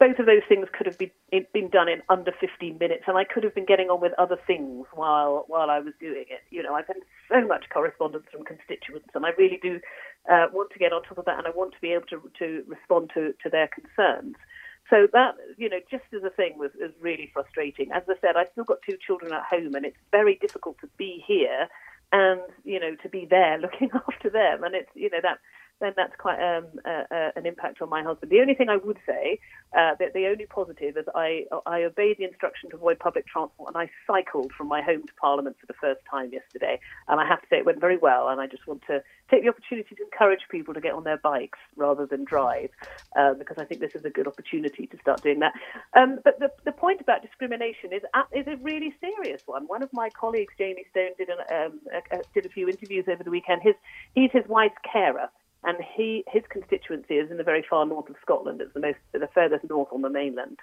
both 0.00 0.18
of 0.18 0.26
those 0.26 0.42
things 0.48 0.66
could 0.76 0.86
have 0.86 0.98
been 0.98 1.10
been 1.52 1.68
done 1.68 1.88
in 1.88 2.02
under 2.08 2.32
15 2.40 2.78
minutes, 2.78 3.04
and 3.06 3.16
I 3.16 3.24
could 3.24 3.44
have 3.44 3.54
been 3.54 3.66
getting 3.66 3.88
on 3.88 4.00
with 4.00 4.12
other 4.18 4.38
things 4.46 4.86
while 4.94 5.44
while 5.46 5.70
I 5.70 5.78
was 5.78 5.94
doing 6.00 6.24
it. 6.28 6.40
You 6.50 6.62
know, 6.62 6.74
I've 6.74 6.88
had 6.88 6.96
so 7.30 7.46
much 7.46 7.66
correspondence 7.72 8.24
from 8.32 8.44
constituents, 8.44 9.08
and 9.14 9.24
I 9.24 9.30
really 9.38 9.60
do 9.62 9.78
uh, 10.30 10.46
want 10.52 10.70
to 10.72 10.78
get 10.78 10.92
on 10.92 11.02
top 11.02 11.18
of 11.18 11.24
that, 11.26 11.38
and 11.38 11.46
I 11.46 11.50
want 11.50 11.72
to 11.74 11.80
be 11.80 11.92
able 11.92 12.06
to 12.06 12.30
to 12.40 12.64
respond 12.66 13.10
to 13.14 13.32
to 13.42 13.50
their 13.50 13.68
concerns. 13.68 14.34
So 14.90 15.06
that, 15.12 15.36
you 15.56 15.68
know, 15.68 15.78
just 15.88 16.04
as 16.14 16.24
a 16.24 16.30
thing 16.30 16.58
was, 16.58 16.72
was 16.78 16.90
really 17.00 17.30
frustrating. 17.32 17.92
As 17.92 18.02
I 18.08 18.14
said, 18.20 18.36
I've 18.36 18.48
still 18.52 18.64
got 18.64 18.78
two 18.82 18.98
children 19.04 19.32
at 19.32 19.44
home 19.44 19.74
and 19.76 19.86
it's 19.86 19.96
very 20.10 20.34
difficult 20.34 20.78
to 20.80 20.88
be 20.98 21.22
here 21.26 21.68
and, 22.12 22.40
you 22.64 22.80
know, 22.80 22.96
to 22.96 23.08
be 23.08 23.24
there 23.24 23.56
looking 23.62 23.90
after 23.94 24.28
them. 24.28 24.64
And 24.64 24.74
it's, 24.74 24.90
you 24.94 25.08
know, 25.10 25.20
that 25.22 25.38
then 25.80 25.92
that's 25.96 26.14
quite 26.18 26.40
um, 26.40 26.66
uh, 26.84 27.04
uh, 27.10 27.30
an 27.36 27.46
impact 27.46 27.82
on 27.82 27.88
my 27.88 28.02
husband. 28.02 28.30
The 28.30 28.40
only 28.40 28.54
thing 28.54 28.68
I 28.68 28.76
would 28.76 28.98
say, 29.06 29.38
uh, 29.76 29.94
that 29.98 30.12
the 30.14 30.26
only 30.26 30.46
positive 30.46 30.96
is 30.96 31.06
I 31.14 31.44
I 31.66 31.84
obeyed 31.84 32.18
the 32.18 32.24
instruction 32.24 32.70
to 32.70 32.76
avoid 32.76 32.98
public 32.98 33.26
transport 33.26 33.72
and 33.72 33.76
I 33.76 33.90
cycled 34.06 34.52
from 34.52 34.68
my 34.68 34.82
home 34.82 35.06
to 35.06 35.14
Parliament 35.20 35.56
for 35.60 35.66
the 35.66 35.74
first 35.74 36.00
time 36.10 36.32
yesterday. 36.32 36.80
And 37.08 37.20
I 37.20 37.26
have 37.26 37.40
to 37.40 37.46
say 37.48 37.58
it 37.58 37.66
went 37.66 37.80
very 37.80 37.96
well. 37.96 38.28
And 38.28 38.40
I 38.40 38.46
just 38.46 38.66
want 38.66 38.82
to 38.88 39.02
take 39.30 39.42
the 39.42 39.48
opportunity 39.48 39.94
to 39.94 40.02
encourage 40.02 40.40
people 40.50 40.74
to 40.74 40.80
get 40.80 40.92
on 40.92 41.04
their 41.04 41.18
bikes 41.18 41.58
rather 41.76 42.04
than 42.04 42.24
drive, 42.24 42.70
uh, 43.16 43.34
because 43.34 43.58
I 43.58 43.64
think 43.64 43.80
this 43.80 43.94
is 43.94 44.04
a 44.04 44.10
good 44.10 44.26
opportunity 44.26 44.86
to 44.88 44.98
start 44.98 45.22
doing 45.22 45.38
that. 45.38 45.52
Um, 45.96 46.18
but 46.24 46.38
the, 46.40 46.50
the 46.64 46.72
point 46.72 47.00
about 47.00 47.22
discrimination 47.22 47.92
is 47.92 48.02
is 48.34 48.46
a 48.46 48.56
really 48.56 48.94
serious 49.00 49.42
one. 49.46 49.64
One 49.66 49.82
of 49.82 49.92
my 49.92 50.10
colleagues, 50.10 50.52
Jamie 50.58 50.84
Stone, 50.90 51.12
did 51.16 51.28
an, 51.28 51.38
um, 51.50 51.80
a, 51.92 52.16
a, 52.16 52.22
did 52.34 52.44
a 52.44 52.48
few 52.48 52.68
interviews 52.68 53.04
over 53.08 53.22
the 53.22 53.30
weekend. 53.30 53.62
His 53.62 53.74
he's 54.14 54.32
his 54.32 54.46
wife's 54.48 54.74
carer 54.90 55.28
and 55.64 55.78
he 55.96 56.24
his 56.28 56.42
constituency 56.48 57.14
is 57.14 57.30
in 57.30 57.36
the 57.36 57.44
very 57.44 57.64
far 57.68 57.84
north 57.86 58.08
of 58.08 58.16
Scotland. 58.22 58.60
It's 58.60 58.74
the 58.74 58.80
most 58.80 58.98
the 59.12 59.28
furthest 59.34 59.68
north 59.68 59.88
on 59.92 60.02
the 60.02 60.10
mainland, 60.10 60.58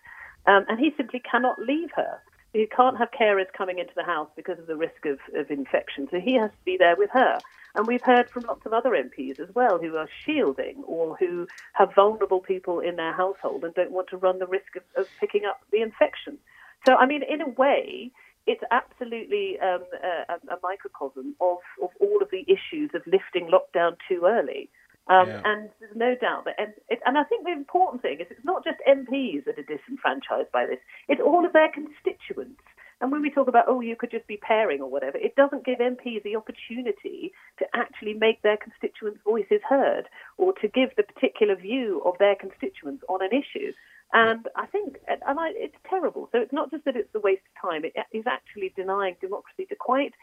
um, 0.46 0.66
and 0.68 0.80
he 0.80 0.94
simply 0.98 1.20
cannot 1.20 1.60
leave 1.60 1.90
her. 1.96 2.20
He 2.54 2.66
can't 2.66 2.98
have 2.98 3.12
carers 3.12 3.52
coming 3.56 3.78
into 3.78 3.94
the 3.96 4.04
house 4.04 4.30
because 4.36 4.58
of 4.58 4.68
the 4.68 4.78
risk 4.78 5.06
of, 5.06 5.20
of 5.36 5.52
infection. 5.52 6.08
So 6.10 6.20
he 6.20 6.36
has 6.36 6.50
to 6.50 6.66
be 6.66 6.78
there 6.78 6.96
with 6.96 7.10
her. 7.12 7.40
And 7.76 7.86
we've 7.86 8.02
heard 8.02 8.30
from 8.30 8.46
lots 8.48 8.66
of 8.66 8.74
other 8.74 8.92
MPs 8.92 9.40
as 9.40 9.54
well 9.54 9.78
who 9.78 9.96
are 9.98 10.10
shielding 10.26 10.84
or 10.88 11.16
who 11.18 11.48
have 11.74 11.94
vulnerable 11.94 12.40
people 12.40 12.80
in 12.80 12.96
their 12.96 13.14
household 13.14 13.64
and 13.64 13.76
don't 13.76 13.92
want 13.92 14.08
to 14.10 14.18
run 14.18 14.40
the 14.40 14.48
risk 14.48 14.76
of, 14.78 14.84
of 14.96 15.08
picking 15.20 15.46
up 15.46 15.60
the 15.72 15.82
infection. 15.82 16.40
So, 16.88 16.96
I 16.96 17.06
mean, 17.06 17.22
in 17.22 17.42
a 17.42 17.50
way, 17.50 18.12
it's 18.48 18.64
absolutely 18.72 19.60
um, 19.60 19.84
a, 20.02 20.34
a, 20.54 20.58
microcosm 20.64 21.36
of, 21.42 21.58
of 21.84 21.90
all 22.00 22.22
of 22.22 22.32
the 22.32 22.46
issues 22.48 22.90
of 22.96 23.02
lifting 23.06 23.52
lockdown 23.52 23.98
too 24.08 24.24
early. 24.26 24.70
Um, 25.10 25.28
yeah. 25.28 25.42
And 25.46 25.70
there's 25.80 25.96
no 25.96 26.16
doubt 26.16 26.46
that, 26.46 26.56
and, 26.58 26.74
it, 26.90 27.00
and 27.06 27.18
I 27.18 27.24
think 27.24 27.46
the 27.46 27.52
important 27.52 28.02
thing 28.02 28.20
is 28.20 28.28
it's 28.30 28.44
not 28.44 28.64
just 28.64 28.78
MPs 28.88 29.46
that 29.46 29.58
are 29.58 29.64
disenfranchised 29.64 30.52
by 30.52 30.66
this, 30.66 30.80
it's 31.08 31.22
all 31.22 31.46
of 31.46 31.54
their 31.54 31.72
constituents. 31.72 32.62
And 33.00 33.12
when 33.12 33.22
we 33.22 33.30
talk 33.30 33.48
about, 33.48 33.66
oh, 33.68 33.80
you 33.80 33.96
could 33.96 34.10
just 34.10 34.26
be 34.26 34.38
pairing 34.38 34.82
or 34.82 34.90
whatever, 34.90 35.18
it 35.18 35.36
doesn't 35.36 35.66
give 35.66 35.78
MPs 35.78 36.24
the 36.24 36.36
opportunity 36.36 37.32
to 37.60 37.66
actually 37.76 38.16
make 38.16 38.42
their 38.42 38.58
constituents' 38.58 39.20
voices 39.24 39.62
heard 39.70 40.10
or 40.38 40.54
to 40.54 40.68
give 40.68 40.90
the 40.98 41.04
particular 41.04 41.56
view 41.56 42.02
of 42.06 42.16
their 42.18 42.36
constituents 42.36 43.04
on 43.08 43.22
an 43.22 43.30
issue. 43.32 43.72
And 44.14 44.48
I 44.56 44.66
think, 44.66 44.98
and 45.08 45.22
I, 45.40 45.52
it's 45.54 45.76
terrible. 45.88 46.30
So 46.32 46.40
it's 46.40 46.54
not 46.54 46.72
just 46.72 46.86
that 46.86 46.96
it's 46.96 47.14
a 47.14 47.20
waste 47.20 47.44
of 47.56 47.70
time, 47.70 47.84
it 47.86 47.94
is 48.12 48.26
actually 48.26 48.74
denying 48.76 49.16
democracy 49.22 49.66
to 49.70 49.76
quite 49.76 50.14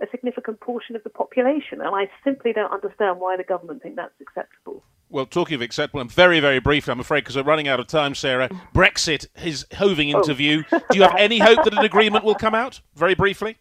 a 0.00 0.06
significant 0.10 0.60
portion 0.60 0.96
of 0.96 1.02
the 1.04 1.10
population. 1.10 1.80
And 1.80 1.94
I 1.94 2.08
simply 2.24 2.52
don't 2.52 2.72
understand 2.72 3.20
why 3.20 3.36
the 3.36 3.44
government 3.44 3.82
think 3.82 3.96
that's 3.96 4.14
acceptable. 4.20 4.82
Well, 5.10 5.24
talking 5.26 5.54
of 5.54 5.62
acceptable, 5.62 6.00
and 6.00 6.12
very, 6.12 6.38
very 6.38 6.60
briefly, 6.60 6.92
I'm 6.92 7.00
afraid, 7.00 7.22
because 7.22 7.36
we're 7.36 7.42
running 7.42 7.66
out 7.66 7.80
of 7.80 7.86
time, 7.86 8.14
Sarah. 8.14 8.48
Brexit 8.74 9.26
is 9.44 9.64
hoving 9.72 10.10
into 10.10 10.32
Oh. 10.32 10.34
view. 10.34 10.64
Do 10.70 10.80
you 10.98 11.02
have 11.02 11.16
any 11.16 11.38
hope 11.38 11.64
that 11.64 11.72
an 11.72 11.84
agreement 11.84 12.24
will 12.24 12.34
come 12.34 12.54
out? 12.54 12.80
Very 12.94 13.14
briefly. 13.14 13.56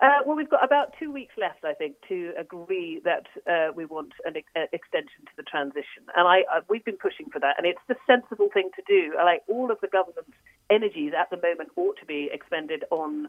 Uh, 0.00 0.18
well, 0.26 0.36
we've 0.36 0.50
got 0.50 0.62
about 0.62 0.92
two 0.98 1.10
weeks 1.10 1.32
left, 1.38 1.64
I 1.64 1.72
think, 1.72 1.96
to 2.08 2.32
agree 2.38 3.00
that 3.04 3.24
uh, 3.50 3.72
we 3.74 3.86
want 3.86 4.12
an 4.26 4.36
ex- 4.36 4.46
uh, 4.54 4.66
extension 4.72 5.24
to 5.24 5.32
the 5.38 5.42
transition, 5.42 6.04
and 6.14 6.28
I, 6.28 6.42
uh, 6.54 6.60
we've 6.68 6.84
been 6.84 6.98
pushing 6.98 7.30
for 7.32 7.38
that, 7.40 7.54
and 7.56 7.66
it's 7.66 7.80
the 7.88 7.96
sensible 8.06 8.48
thing 8.52 8.68
to 8.76 8.82
do. 8.86 9.14
Like 9.16 9.42
all 9.48 9.70
of 9.70 9.78
the 9.80 9.88
government's 9.88 10.36
energies 10.68 11.12
at 11.18 11.30
the 11.30 11.36
moment 11.38 11.70
ought 11.76 11.96
to 12.00 12.04
be 12.06 12.28
expended 12.30 12.84
on 12.90 13.28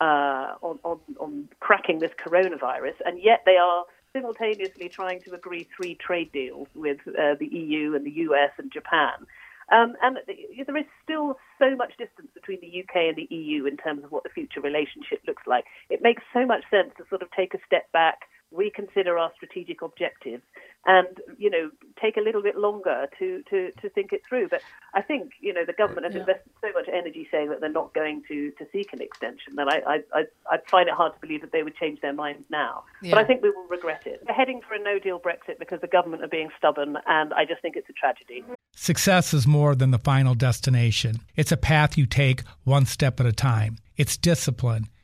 uh, 0.00 0.54
on, 0.62 0.78
on 0.84 1.00
on 1.18 1.48
cracking 1.60 1.98
this 1.98 2.12
coronavirus, 2.12 2.94
and 3.04 3.20
yet 3.22 3.42
they 3.44 3.56
are 3.56 3.84
simultaneously 4.12 4.88
trying 4.88 5.20
to 5.22 5.34
agree 5.34 5.66
three 5.76 5.94
trade 5.94 6.32
deals 6.32 6.68
with 6.74 6.98
uh, 7.08 7.34
the 7.38 7.46
EU 7.46 7.94
and 7.94 8.06
the 8.06 8.10
US 8.10 8.50
and 8.58 8.72
Japan. 8.72 9.26
Um, 9.70 9.96
and 10.00 10.18
there 10.26 10.76
is 10.78 10.86
still 11.04 11.38
so 11.58 11.76
much 11.76 11.90
distance 11.98 12.28
between 12.32 12.60
the 12.60 12.80
UK 12.80 13.08
and 13.08 13.16
the 13.16 13.28
EU 13.34 13.66
in 13.66 13.76
terms 13.76 14.02
of 14.02 14.10
what 14.10 14.22
the 14.22 14.30
future 14.30 14.60
relationship 14.60 15.20
looks 15.26 15.42
like. 15.46 15.64
It 15.90 16.00
makes 16.02 16.22
so 16.32 16.46
much 16.46 16.64
sense 16.70 16.90
to 16.96 17.04
sort 17.10 17.20
of 17.20 17.30
take 17.32 17.52
a 17.52 17.58
step 17.66 17.90
back, 17.92 18.22
reconsider 18.50 19.18
our 19.18 19.30
strategic 19.36 19.82
objectives, 19.82 20.42
and 20.86 21.08
you 21.36 21.50
know 21.50 21.70
take 22.00 22.16
a 22.16 22.20
little 22.20 22.42
bit 22.42 22.56
longer 22.56 23.06
to, 23.18 23.42
to, 23.50 23.72
to 23.80 23.88
think 23.90 24.12
it 24.12 24.22
through. 24.28 24.48
But 24.48 24.62
I 24.94 25.02
think 25.02 25.32
you 25.40 25.52
know 25.52 25.64
the 25.66 25.72
government 25.72 26.06
has 26.06 26.14
Yeah. 26.14 26.20
invested 26.20 26.50
so 26.60 26.68
much 26.72 26.88
energy 26.88 27.28
saying 27.30 27.50
that 27.50 27.60
they're 27.60 27.68
not 27.70 27.92
going 27.94 28.22
to, 28.28 28.50
to 28.52 28.66
seek 28.72 28.92
an 28.92 29.02
extension 29.02 29.56
that 29.56 29.68
I, 29.68 29.94
I, 29.94 30.20
I, 30.20 30.24
I 30.50 30.58
find 30.70 30.88
it 30.88 30.94
hard 30.94 31.14
to 31.14 31.20
believe 31.20 31.40
that 31.42 31.52
they 31.52 31.62
would 31.62 31.76
change 31.76 32.00
their 32.00 32.12
minds 32.12 32.44
now. 32.50 32.84
But 33.02 33.18
I 33.18 33.24
think 33.24 33.42
we 33.42 33.50
will 33.50 33.66
regret 33.68 34.02
it. 34.06 34.22
We're 34.26 34.34
heading 34.34 34.60
for 34.66 34.74
a 34.74 34.78
no 34.82 34.98
deal 34.98 35.18
Brexit 35.20 35.58
because 35.58 35.80
the 35.80 35.86
government 35.88 36.22
are 36.22 36.28
being 36.28 36.48
stubborn, 36.56 36.96
and 37.06 37.34
I 37.34 37.44
just 37.44 37.60
think 37.62 37.76
it's 37.76 37.88
a 37.88 37.92
tragedy. 37.92 38.44
Success 38.74 39.34
is 39.34 39.46
more 39.46 39.74
than 39.74 39.90
the 39.90 39.98
final 39.98 40.34
destination. 40.34 41.20
It's 41.36 41.52
a 41.52 41.56
path 41.56 41.98
you 41.98 42.06
take 42.06 42.42
one 42.64 42.86
step 42.86 43.18
at 43.20 43.26
a 43.26 43.32
time. 43.32 43.78
It's 43.96 44.16
discipline, 44.16 44.86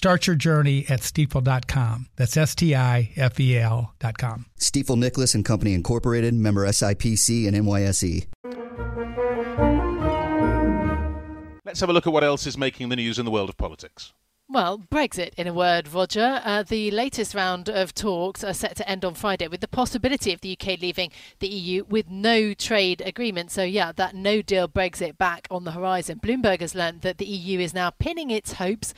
Start 0.00 0.26
your 0.26 0.34
journey 0.34 0.86
at 0.88 1.00
stifel.com. 1.00 2.06
That's 2.16 2.34
S 2.34 2.54
T 2.54 2.74
I 2.74 3.12
F 3.16 3.38
E 3.38 3.58
L.com. 3.58 4.46
Stifel 4.58 4.96
Nicolaus 4.96 5.34
and 5.34 5.44
Company 5.44 5.74
Incorporated, 5.74 6.32
member 6.32 6.66
SIPC 6.66 7.46
and 7.46 7.54
NYSE. 7.54 8.26
Let's 11.66 11.80
have 11.80 11.90
a 11.90 11.92
look 11.92 12.06
at 12.06 12.14
what 12.14 12.24
else 12.24 12.46
is 12.46 12.56
making 12.56 12.88
the 12.88 12.96
news 12.96 13.18
in 13.18 13.26
the 13.26 13.30
world 13.30 13.50
of 13.50 13.58
politics. 13.58 14.14
Well, 14.48 14.78
Brexit, 14.90 15.34
in 15.34 15.46
a 15.46 15.52
word, 15.52 15.92
Roger. 15.92 16.40
Uh, 16.44 16.62
the 16.62 16.90
latest 16.90 17.34
round 17.34 17.68
of 17.68 17.94
talks 17.94 18.42
are 18.42 18.54
set 18.54 18.76
to 18.76 18.88
end 18.88 19.04
on 19.04 19.12
Friday 19.12 19.48
with 19.48 19.60
the 19.60 19.68
possibility 19.68 20.32
of 20.32 20.40
the 20.40 20.58
UK 20.58 20.80
leaving 20.80 21.12
the 21.40 21.46
EU 21.46 21.84
with 21.84 22.08
no 22.10 22.54
trade 22.54 23.02
agreement. 23.04 23.50
So, 23.50 23.62
yeah, 23.62 23.92
that 23.92 24.14
no 24.14 24.40
deal 24.40 24.66
Brexit 24.66 25.18
back 25.18 25.46
on 25.50 25.64
the 25.64 25.72
horizon. 25.72 26.20
Bloomberg 26.20 26.62
has 26.62 26.74
learned 26.74 27.02
that 27.02 27.18
the 27.18 27.26
EU 27.26 27.60
is 27.60 27.74
now 27.74 27.90
pinning 27.90 28.30
its 28.30 28.54
hopes 28.54 28.94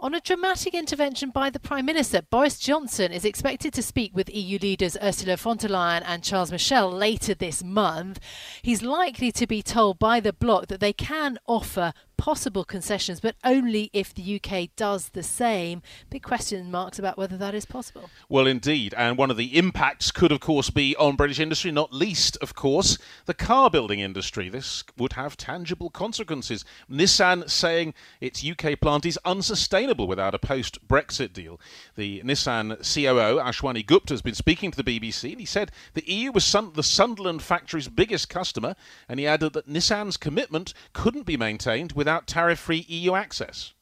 on 0.00 0.14
a 0.14 0.20
dramatic 0.20 0.72
intervention 0.72 1.28
by 1.28 1.50
the 1.50 1.60
Prime 1.60 1.84
Minister. 1.84 2.22
Boris 2.22 2.58
Johnson 2.58 3.12
is 3.12 3.26
expected 3.26 3.74
to 3.74 3.82
speak 3.82 4.16
with 4.16 4.34
EU 4.34 4.58
leaders 4.58 4.96
Ursula 5.02 5.36
von 5.36 5.58
der 5.58 5.68
Leyen 5.68 6.02
and 6.06 6.24
Charles 6.24 6.50
Michel 6.50 6.90
later 6.90 7.34
this 7.34 7.62
month. 7.62 8.18
He's 8.62 8.82
likely 8.82 9.30
to 9.32 9.46
be 9.46 9.62
told 9.62 9.98
by 9.98 10.18
the 10.18 10.32
bloc 10.32 10.68
that 10.68 10.80
they 10.80 10.94
can 10.94 11.38
offer 11.46 11.92
possible 12.16 12.64
concessions, 12.64 13.18
but 13.18 13.34
only 13.44 13.88
if 13.94 14.14
the 14.14 14.38
UK 14.38 14.68
does 14.76 15.10
the 15.10 15.22
same. 15.22 15.80
Big 16.10 16.22
question 16.22 16.70
marks 16.70 16.98
about 16.98 17.16
whether 17.16 17.38
that 17.38 17.54
is 17.54 17.64
possible. 17.64 18.10
Well, 18.28 18.46
indeed. 18.46 18.92
And 18.94 19.16
one 19.16 19.30
of 19.30 19.38
the 19.38 19.56
impacts 19.56 20.10
could, 20.10 20.30
of 20.30 20.38
course, 20.38 20.68
be 20.68 20.94
on 20.96 21.16
British 21.16 21.40
industry, 21.40 21.70
not 21.70 21.94
least, 21.94 22.36
of 22.42 22.54
course, 22.54 22.98
the 23.24 23.32
car 23.32 23.70
building 23.70 24.00
industry. 24.00 24.50
This 24.50 24.84
would 24.98 25.14
have 25.14 25.38
tangible 25.38 25.88
consequences. 25.88 26.62
Nissan 26.90 27.48
saying 27.48 27.94
its 28.20 28.44
UK 28.44 28.78
plant 28.78 29.06
is 29.06 29.18
unsustainable 29.24 29.89
without 29.98 30.34
a 30.34 30.38
post 30.38 30.86
Brexit 30.86 31.32
deal. 31.32 31.60
The 31.96 32.22
Nissan 32.22 32.76
COO, 32.78 33.40
Ashwani 33.40 33.84
Gupta, 33.84 34.12
has 34.14 34.22
been 34.22 34.34
speaking 34.34 34.70
to 34.70 34.82
the 34.82 35.00
BBC. 35.00 35.32
And 35.32 35.40
he 35.40 35.46
said 35.46 35.70
the 35.94 36.10
EU 36.10 36.32
was 36.32 36.44
Sun- 36.44 36.72
the 36.74 36.82
Sunderland 36.82 37.42
factory's 37.42 37.88
biggest 37.88 38.28
customer, 38.28 38.74
and 39.08 39.18
he 39.18 39.26
added 39.26 39.52
that 39.54 39.68
Nissan's 39.68 40.16
commitment 40.16 40.74
couldn't 40.92 41.26
be 41.26 41.36
maintained 41.36 41.92
without 41.92 42.26
tariff 42.26 42.58
free 42.58 42.84
EU 42.88 43.14
access. 43.14 43.74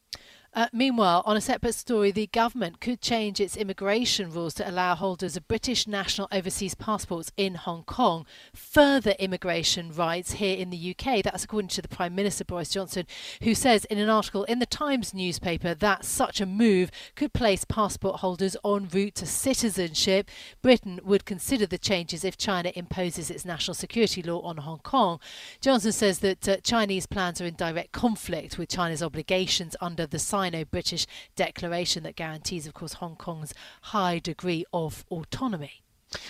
Uh, 0.54 0.66
meanwhile, 0.72 1.22
on 1.26 1.36
a 1.36 1.40
separate 1.40 1.74
story, 1.74 2.10
the 2.10 2.26
government 2.28 2.80
could 2.80 3.00
change 3.00 3.38
its 3.38 3.56
immigration 3.56 4.30
rules 4.30 4.54
to 4.54 4.68
allow 4.68 4.94
holders 4.94 5.36
of 5.36 5.46
British 5.46 5.86
national 5.86 6.26
overseas 6.32 6.74
passports 6.74 7.30
in 7.36 7.54
Hong 7.54 7.84
Kong 7.84 8.24
further 8.54 9.14
immigration 9.18 9.92
rights 9.92 10.32
here 10.32 10.56
in 10.56 10.70
the 10.70 10.96
UK. 10.96 11.22
That's 11.22 11.44
according 11.44 11.68
to 11.68 11.82
the 11.82 11.88
Prime 11.88 12.14
Minister 12.14 12.44
Boris 12.44 12.70
Johnson, 12.70 13.06
who 13.42 13.54
says 13.54 13.84
in 13.86 13.98
an 13.98 14.08
article 14.08 14.44
in 14.44 14.58
the 14.58 14.66
Times 14.66 15.12
newspaper 15.12 15.74
that 15.74 16.04
such 16.04 16.40
a 16.40 16.46
move 16.46 16.90
could 17.14 17.32
place 17.32 17.64
passport 17.64 18.20
holders 18.20 18.56
en 18.64 18.88
route 18.88 19.16
to 19.16 19.26
citizenship. 19.26 20.28
Britain 20.62 20.98
would 21.04 21.24
consider 21.26 21.66
the 21.66 21.78
changes 21.78 22.24
if 22.24 22.36
China 22.38 22.72
imposes 22.74 23.30
its 23.30 23.44
national 23.44 23.74
security 23.74 24.22
law 24.22 24.40
on 24.40 24.56
Hong 24.58 24.78
Kong. 24.78 25.20
Johnson 25.60 25.92
says 25.92 26.20
that 26.20 26.48
uh, 26.48 26.56
Chinese 26.58 27.06
plans 27.06 27.40
are 27.40 27.46
in 27.46 27.54
direct 27.54 27.92
conflict 27.92 28.58
with 28.58 28.68
China's 28.70 29.02
obligations 29.02 29.76
under 29.80 30.06
the 30.06 30.18
Sino 30.38 30.64
British 30.64 31.06
Declaration 31.34 32.04
that 32.04 32.14
guarantees, 32.14 32.66
of 32.66 32.74
course, 32.74 32.94
Hong 32.94 33.16
Kong's 33.16 33.52
high 33.82 34.18
degree 34.20 34.64
of 34.72 35.04
autonomy. 35.10 35.82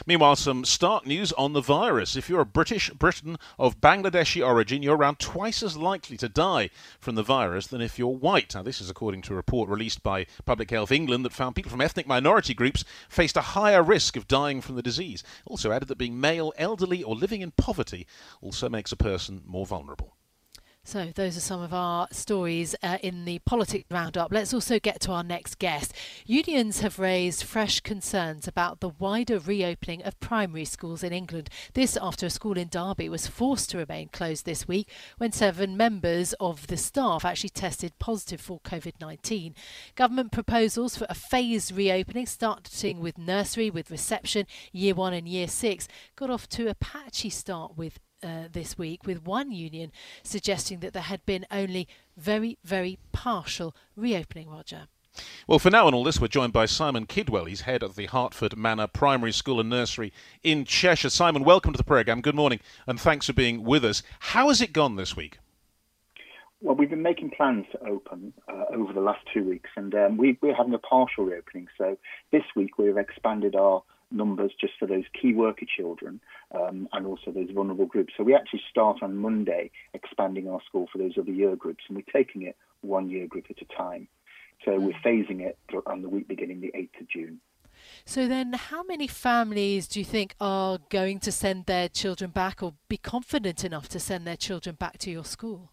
Meanwhile, 0.07 0.37
some 0.37 0.65
stark 0.65 1.07
news 1.07 1.31
on 1.33 1.53
the 1.53 1.61
virus. 1.61 2.17
If 2.17 2.29
you're 2.29 2.41
a 2.41 2.47
British 2.47 2.91
Briton 2.91 3.37
of 3.59 3.81
Bangladeshi 3.81 4.45
origin, 4.45 4.83
you're 4.83 4.97
around 4.97 5.19
twice 5.21 5.63
as 5.63 5.77
likely 5.77 6.17
to 6.17 6.29
die 6.29 6.71
from 6.99 7.15
the 7.15 7.23
virus 7.23 7.69
than 7.69 7.81
if 7.81 7.99
you're 7.99 8.09
white. 8.09 8.55
Now, 8.55 8.63
this 8.63 8.81
is 8.81 8.91
according 8.91 9.23
to 9.23 9.35
a 9.35 9.37
report 9.37 9.69
released 9.69 10.03
by 10.03 10.27
Public 10.45 10.71
Health 10.71 10.91
England 10.91 11.25
that 11.25 11.33
found 11.33 11.55
people 11.55 11.71
from 11.71 11.81
ethnic 11.81 12.09
minority 12.09 12.55
groups 12.55 12.85
faced 13.09 13.37
a 13.37 13.53
higher 13.53 13.83
risk 13.83 14.17
of 14.17 14.27
dying 14.27 14.61
from 14.61 14.75
the 14.75 14.83
disease. 14.83 15.23
Also 15.47 15.71
added 15.71 15.87
that 15.89 15.99
being 15.99 16.21
male, 16.21 16.53
elderly, 16.57 17.03
or 17.03 17.15
living 17.15 17.43
in 17.43 17.53
poverty 17.53 18.07
also 18.41 18.69
makes 18.69 18.91
a 18.91 18.97
person 18.97 19.43
more 19.47 19.67
vulnerable. 19.67 20.18
So, 20.89 21.13
those 21.15 21.37
are 21.37 21.41
some 21.41 21.61
of 21.61 21.75
our 21.75 22.09
stories 22.13 22.75
uh, 22.83 22.97
in 23.03 23.27
the 23.27 23.41
politics 23.41 23.85
roundup. 23.91 24.33
Let's 24.33 24.55
also 24.55 24.79
get 24.79 25.03
to 25.03 25.13
our 25.13 25.23
next 25.23 25.59
guest. 25.59 25.93
Unions 26.25 26.81
have 26.81 26.99
raised 26.99 27.43
fresh 27.43 27.81
concerns 27.81 28.49
about 28.49 28.81
the 28.81 28.89
wider 28.89 29.39
reopening 29.39 30.03
of 30.05 30.19
primary 30.19 30.65
schools 30.65 31.03
in 31.03 31.13
England. 31.13 31.51
This 31.75 31.99
after 32.01 32.25
a 32.25 32.31
school 32.31 32.57
in 32.57 32.69
Derby 32.69 33.11
was 33.11 33.27
forced 33.27 33.69
to 33.69 33.77
remain 33.77 34.09
closed 34.09 34.47
this 34.47 34.67
week 34.67 34.91
when 35.19 35.31
seven 35.31 35.77
members 35.77 36.33
of 36.41 36.69
the 36.69 36.79
staff 36.79 37.23
actually 37.23 37.51
tested 37.51 37.93
positive 37.99 38.41
for 38.41 38.59
COVID 38.61 38.95
19. 38.99 39.55
Government 39.95 40.33
proposals 40.33 40.97
for 40.97 41.07
a 41.11 41.15
phased 41.15 41.71
reopening, 41.71 42.25
starting 42.25 43.01
with 43.01 43.19
nursery, 43.19 43.69
with 43.69 43.91
reception, 43.91 44.47
year 44.73 44.95
one 44.95 45.13
and 45.13 45.29
year 45.29 45.49
six, 45.49 45.87
got 46.17 46.31
off 46.31 46.49
to 46.49 46.67
a 46.67 46.75
patchy 46.75 47.29
start 47.29 47.77
with 47.77 47.99
uh, 48.23 48.45
this 48.53 48.77
week, 48.77 49.07
with 49.07 49.25
one 49.25 49.51
union 49.51 49.93
suggesting 50.23 50.81
that 50.81 50.93
there 50.93 51.03
had 51.03 51.25
been 51.27 51.47
only 51.51 51.89
very, 52.17 52.59
very 52.65 52.99
partial 53.13 53.75
reopening, 53.97 54.49
Roger. 54.49 54.89
Well, 55.47 55.59
for 55.59 55.71
now 55.71 55.87
on 55.87 55.95
all 55.95 56.05
this, 56.05 56.21
we're 56.21 56.29
joined 56.29 56.53
by 56.53 56.67
Simon 56.67 57.07
Kidwell. 57.07 57.47
He's 57.47 57.63
head 57.63 57.83
of 57.83 57.97
the 57.97 58.07
Hartford 58.07 58.57
Manor 58.57 58.87
Primary 58.87 59.33
School 59.33 59.61
and 59.61 59.69
Nursery 59.69 60.13
in 60.43 60.65
Cheshire. 60.65 61.11
Simon, 61.11 61.45
welcome 61.45 61.73
to 61.73 61.77
the 61.79 61.85
programme. 61.85 62.21
Good 62.21 62.35
morning, 62.35 62.61
and 62.87 63.01
thanks 63.01 63.27
for 63.27 63.33
being 63.33 63.65
with 63.65 63.85
us. 63.85 64.03
How 64.21 64.49
has 64.49 64.61
it 64.61 64.73
gone 64.73 64.97
this 64.97 65.17
week? 65.17 65.39
Well, 66.61 66.75
we've 66.75 66.91
been 66.91 67.03
making 67.03 67.31
plans 67.31 67.67
to 67.73 67.85
open 67.87 68.33
uh, 68.49 68.65
over 68.75 68.93
the 68.93 69.01
last 69.01 69.21
two 69.33 69.45
weeks, 69.45 69.71
and 69.77 69.95
um, 69.95 70.17
we, 70.17 70.37
we're 70.41 70.55
having 70.55 70.75
a 70.75 70.79
partial 70.79 71.25
reopening. 71.25 71.69
So 71.79 71.97
this 72.33 72.43
week 72.57 72.79
we've 72.79 72.97
expanded 72.97 73.55
our 73.55 73.83
numbers 74.11 74.53
just 74.61 74.75
for 74.79 74.87
those 74.87 75.05
key 75.21 75.35
worker 75.35 75.67
children 75.77 76.21
um, 76.55 76.89
and 76.93 77.07
also 77.07 77.31
those 77.31 77.51
vulnerable 77.51 77.87
groups. 77.87 78.15
So 78.17 78.25
we 78.25 78.35
actually 78.35 78.63
start 78.71 79.03
on 79.03 79.17
Monday 79.17 79.71
expanding 79.95 80.49
our 80.49 80.61
school 80.67 80.89
for 80.91 80.99
those 80.99 81.13
other 81.19 81.31
year 81.31 81.57
groups, 81.57 81.85
and 81.89 81.97
we're 81.97 82.13
taking 82.13 82.43
it 82.43 82.57
one 82.81 83.11
year 83.11 83.27
group 83.27 83.47
at 83.51 83.63
a 83.63 83.77
time. 83.77 84.09
So 84.65 84.79
we're 84.79 84.95
phasing 85.05 85.41
it 85.41 85.59
on 85.87 86.03
the 86.03 86.09
week 86.09 86.27
beginning 86.27 86.61
the 86.61 86.73
8th 86.77 87.01
of 87.01 87.09
June. 87.09 87.41
So 88.05 88.27
then, 88.27 88.55
how 88.55 88.83
many 88.83 89.07
families 89.07 89.87
do 89.87 90.01
you 90.01 90.05
think 90.05 90.35
are 90.41 90.79
going 90.89 91.21
to 91.21 91.31
send 91.31 91.67
their 91.67 91.89
children 91.89 92.31
back 92.31 92.63
or 92.63 92.75
be 92.89 92.97
confident 92.97 93.65
enough 93.65 93.89
to 93.91 94.01
send 94.01 94.27
their 94.27 94.37
children 94.37 94.75
back 94.75 94.99
to 94.99 95.11
your 95.11 95.25
school? 95.25 95.71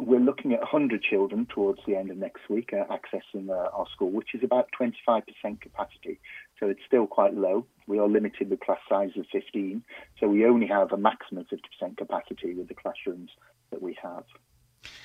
We're 0.00 0.20
looking 0.20 0.52
at 0.52 0.60
100 0.60 1.02
children 1.02 1.46
towards 1.46 1.80
the 1.86 1.96
end 1.96 2.10
of 2.10 2.16
next 2.16 2.48
week 2.48 2.72
uh, 2.72 2.84
accessing 2.84 3.50
uh, 3.50 3.70
our 3.72 3.86
school, 3.92 4.10
which 4.10 4.34
is 4.34 4.44
about 4.44 4.68
25% 4.80 5.22
capacity. 5.60 6.20
So 6.60 6.68
it's 6.68 6.80
still 6.86 7.06
quite 7.06 7.34
low. 7.34 7.66
We 7.86 7.98
are 7.98 8.08
limited 8.08 8.50
with 8.50 8.60
class 8.60 8.80
size 8.88 9.10
of 9.16 9.26
15, 9.32 9.82
so 10.18 10.28
we 10.28 10.44
only 10.44 10.66
have 10.66 10.92
a 10.92 10.96
maximum 10.96 11.44
50% 11.44 11.96
capacity 11.96 12.54
with 12.54 12.68
the 12.68 12.74
classrooms 12.74 13.30
that 13.70 13.80
we 13.80 13.96
have. 14.02 14.24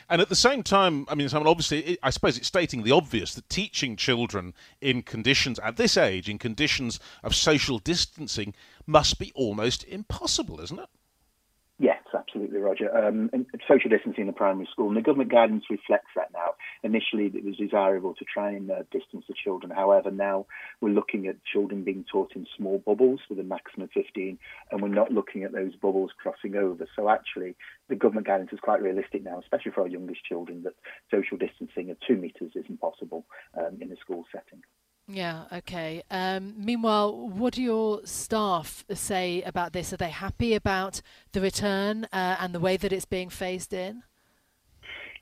And 0.09 0.21
at 0.21 0.29
the 0.29 0.35
same 0.35 0.63
time, 0.63 1.05
I 1.09 1.15
mean, 1.15 1.29
Simon, 1.29 1.47
obviously, 1.47 1.97
I 2.03 2.09
suppose 2.09 2.37
it's 2.37 2.47
stating 2.47 2.83
the 2.83 2.91
obvious 2.91 3.33
that 3.35 3.49
teaching 3.49 3.95
children 3.95 4.53
in 4.81 5.01
conditions 5.01 5.59
at 5.59 5.77
this 5.77 5.97
age, 5.97 6.29
in 6.29 6.37
conditions 6.37 6.99
of 7.23 7.35
social 7.35 7.79
distancing, 7.79 8.53
must 8.85 9.17
be 9.17 9.31
almost 9.33 9.83
impossible, 9.85 10.59
isn't 10.59 10.79
it? 10.79 10.89
Absolutely, 12.33 12.61
Roger. 12.61 12.89
Um, 12.95 13.29
social 13.67 13.91
distancing 13.91 14.21
in 14.21 14.27
the 14.27 14.33
primary 14.33 14.67
school, 14.71 14.87
and 14.87 14.97
the 14.97 15.01
government 15.01 15.31
guidance 15.31 15.65
reflects 15.69 16.09
that 16.15 16.31
now. 16.33 16.55
Initially, 16.81 17.25
it 17.27 17.45
was 17.45 17.57
desirable 17.57 18.15
to 18.15 18.25
try 18.25 18.49
and 18.49 18.71
uh, 18.71 18.79
distance 18.91 19.25
the 19.27 19.35
children. 19.35 19.71
However, 19.71 20.09
now 20.09 20.47
we're 20.81 20.89
looking 20.89 21.27
at 21.27 21.35
children 21.45 21.83
being 21.83 22.05
taught 22.11 22.31
in 22.35 22.47
small 22.57 22.79
bubbles 22.79 23.19
with 23.29 23.37
a 23.37 23.43
maximum 23.43 23.83
of 23.83 23.91
15, 23.91 24.39
and 24.71 24.81
we're 24.81 24.87
not 24.87 25.11
looking 25.11 25.43
at 25.43 25.51
those 25.51 25.75
bubbles 25.75 26.09
crossing 26.17 26.55
over. 26.55 26.87
So 26.95 27.07
actually, 27.07 27.55
the 27.87 27.95
government 27.95 28.25
guidance 28.25 28.49
is 28.51 28.59
quite 28.59 28.81
realistic 28.81 29.23
now, 29.23 29.39
especially 29.39 29.73
for 29.73 29.81
our 29.81 29.87
youngest 29.87 30.25
children, 30.25 30.63
that 30.63 30.73
social 31.11 31.37
distancing 31.37 31.91
of 31.91 31.97
two 32.07 32.15
metres 32.15 32.53
isn't 32.55 32.81
possible 32.81 33.25
um, 33.55 33.77
in 33.79 33.91
a 33.91 33.95
school 33.97 34.25
setting. 34.31 34.63
Yeah, 35.07 35.45
okay. 35.51 36.01
Um, 36.09 36.53
meanwhile, 36.57 37.27
what 37.29 37.53
do 37.55 37.61
your 37.61 38.05
staff 38.05 38.85
say 38.93 39.41
about 39.41 39.73
this? 39.73 39.91
Are 39.91 39.97
they 39.97 40.09
happy 40.09 40.53
about 40.53 41.01
the 41.33 41.41
return 41.41 42.05
uh, 42.13 42.37
and 42.39 42.55
the 42.55 42.59
way 42.59 42.77
that 42.77 42.93
it's 42.93 43.05
being 43.05 43.29
phased 43.29 43.73
in? 43.73 44.03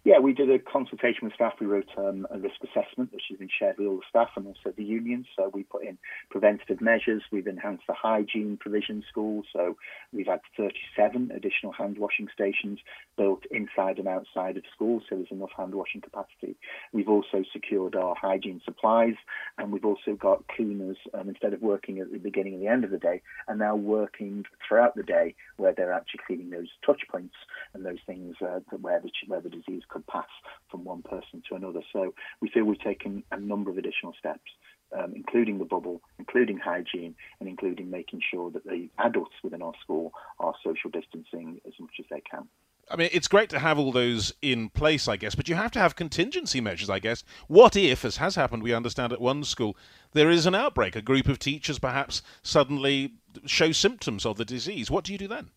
Yeah, 0.03 0.17
we 0.17 0.34
did 0.34 0.50
a 0.50 0.58
consultation 0.58 1.25
with 1.25 1.34
staff. 1.36 1.53
We 1.60 1.67
wrote 1.67 1.89
um, 1.96 2.25
a 2.31 2.39
risk 2.39 2.55
assessment, 2.63 3.13
which 3.13 3.25
has 3.29 3.38
been 3.38 3.50
shared 3.60 3.77
with 3.77 3.86
all 3.86 3.98
the 3.98 4.10
staff 4.10 4.29
and 4.36 4.48
also 4.48 4.74
the 4.75 4.84
unions. 4.84 5.27
So 5.38 5.51
we 5.53 5.62
put 5.62 5.84
in 5.84 6.00
preventative 6.31 6.81
measures. 6.81 7.22
We've 7.31 7.46
enhanced 7.46 7.84
the 7.88 7.93
hygiene 7.93 8.58
provision 8.60 9.03
schools. 9.08 9.46
So 9.53 9.77
we've 10.12 10.25
had 10.25 10.39
37 10.58 11.29
additional 11.36 11.72
hand 11.72 12.00
washing 12.00 12.29
stations 12.34 12.79
built 13.15 13.43
inside 13.51 14.00
and 14.00 14.08
outside 14.08 14.58
of 14.58 14.63
schools. 14.74 15.03
So 15.08 15.17
there's 15.17 15.27
enough 15.29 15.51
hand 15.55 15.75
washing 15.75 16.01
capacity. 16.01 16.55
We've 16.91 17.10
also 17.10 17.43
secured 17.53 17.96
our 17.96 18.15
hygiene 18.15 18.60
supplies, 18.65 19.15
and 19.60 19.72
we've 19.72 19.86
also 19.86 20.15
got 20.20 20.48
cleaners 20.48 20.98
um, 21.13 21.29
instead 21.29 21.53
of 21.53 21.62
working 21.62 22.00
at 22.00 22.12
the 22.12 22.17
beginning 22.17 22.55
and 22.55 22.63
the 22.63 22.70
end 22.70 22.84
of 22.84 22.89
the 22.89 22.98
day, 22.98 23.22
and 23.48 23.60
now 23.60 23.75
working 23.75 24.46
throughout 24.67 24.96
the 24.96 25.03
day 25.03 25.36
where 25.58 25.74
they're 25.77 25.93
actually 25.93 26.22
cleaning 26.25 26.50
those 26.50 26.70
touch 26.84 27.01
points 27.08 27.36
and 27.75 27.86
those 27.86 28.00
things 28.08 28.36
uh, 28.41 28.62
where 28.79 29.00
the 29.00 29.12
where 29.27 29.41
the 29.41 29.50
disease 29.50 29.84
could 29.91 30.05
pass 30.07 30.27
from 30.69 30.83
one 30.83 31.01
person 31.01 31.43
to 31.50 31.55
another. 31.55 31.81
So 31.93 32.13
we 32.41 32.50
feel 32.50 32.63
we've 32.63 32.79
taken 32.79 33.24
a 33.31 33.39
number 33.39 33.69
of 33.69 33.77
additional 33.77 34.13
steps, 34.17 34.51
um, 34.98 35.13
including 35.15 35.60
the 35.60 35.65
bubble, 35.65 36.01
including 36.17 36.57
hygiene, 36.57 37.15
and 37.39 37.48
including 37.48 37.89
making 37.91 38.21
sure 38.31 38.50
that 38.51 38.63
the 38.63 38.89
adults 38.98 39.36
within 39.43 39.62
our 39.62 39.74
school 39.81 40.13
are 40.39 40.53
social 40.63 40.89
distancing 40.89 41.60
as 41.67 41.74
much 41.79 41.93
as 42.00 42.05
they 42.10 42.21
can. 42.21 42.48
I 42.89 42.98
mean, 42.98 43.10
it's 43.13 43.27
great 43.29 43.50
to 43.51 43.60
have 43.60 43.79
all 43.79 43.91
those 43.91 44.33
in 44.41 44.69
place, 44.69 45.07
I 45.07 45.15
guess, 45.15 45.36
but 45.36 45.48
you 45.48 45.55
have 45.55 45.71
to 45.71 45.79
have 45.79 45.95
contingency 45.95 46.60
measures, 46.60 46.89
I 46.89 47.00
guess. 47.00 47.24
What 47.48 47.75
if, 47.77 48.03
as 48.03 48.17
has 48.17 48.36
happened, 48.36 48.63
we 48.63 48.73
understand 48.73 49.13
at 49.13 49.21
one 49.21 49.43
school, 49.45 49.77
there 50.12 50.30
is 50.30 50.45
an 50.45 50.56
outbreak? 50.56 50.95
A 50.95 51.01
group 51.01 51.27
of 51.27 51.39
teachers 51.39 51.80
perhaps 51.80 52.21
suddenly 52.43 53.13
show 53.45 53.71
symptoms 53.71 54.25
of 54.25 54.36
the 54.38 54.43
disease. 54.43 54.91
What 54.91 55.06
do 55.06 55.13
you 55.13 55.17
do 55.17 55.27
then? 55.27 55.51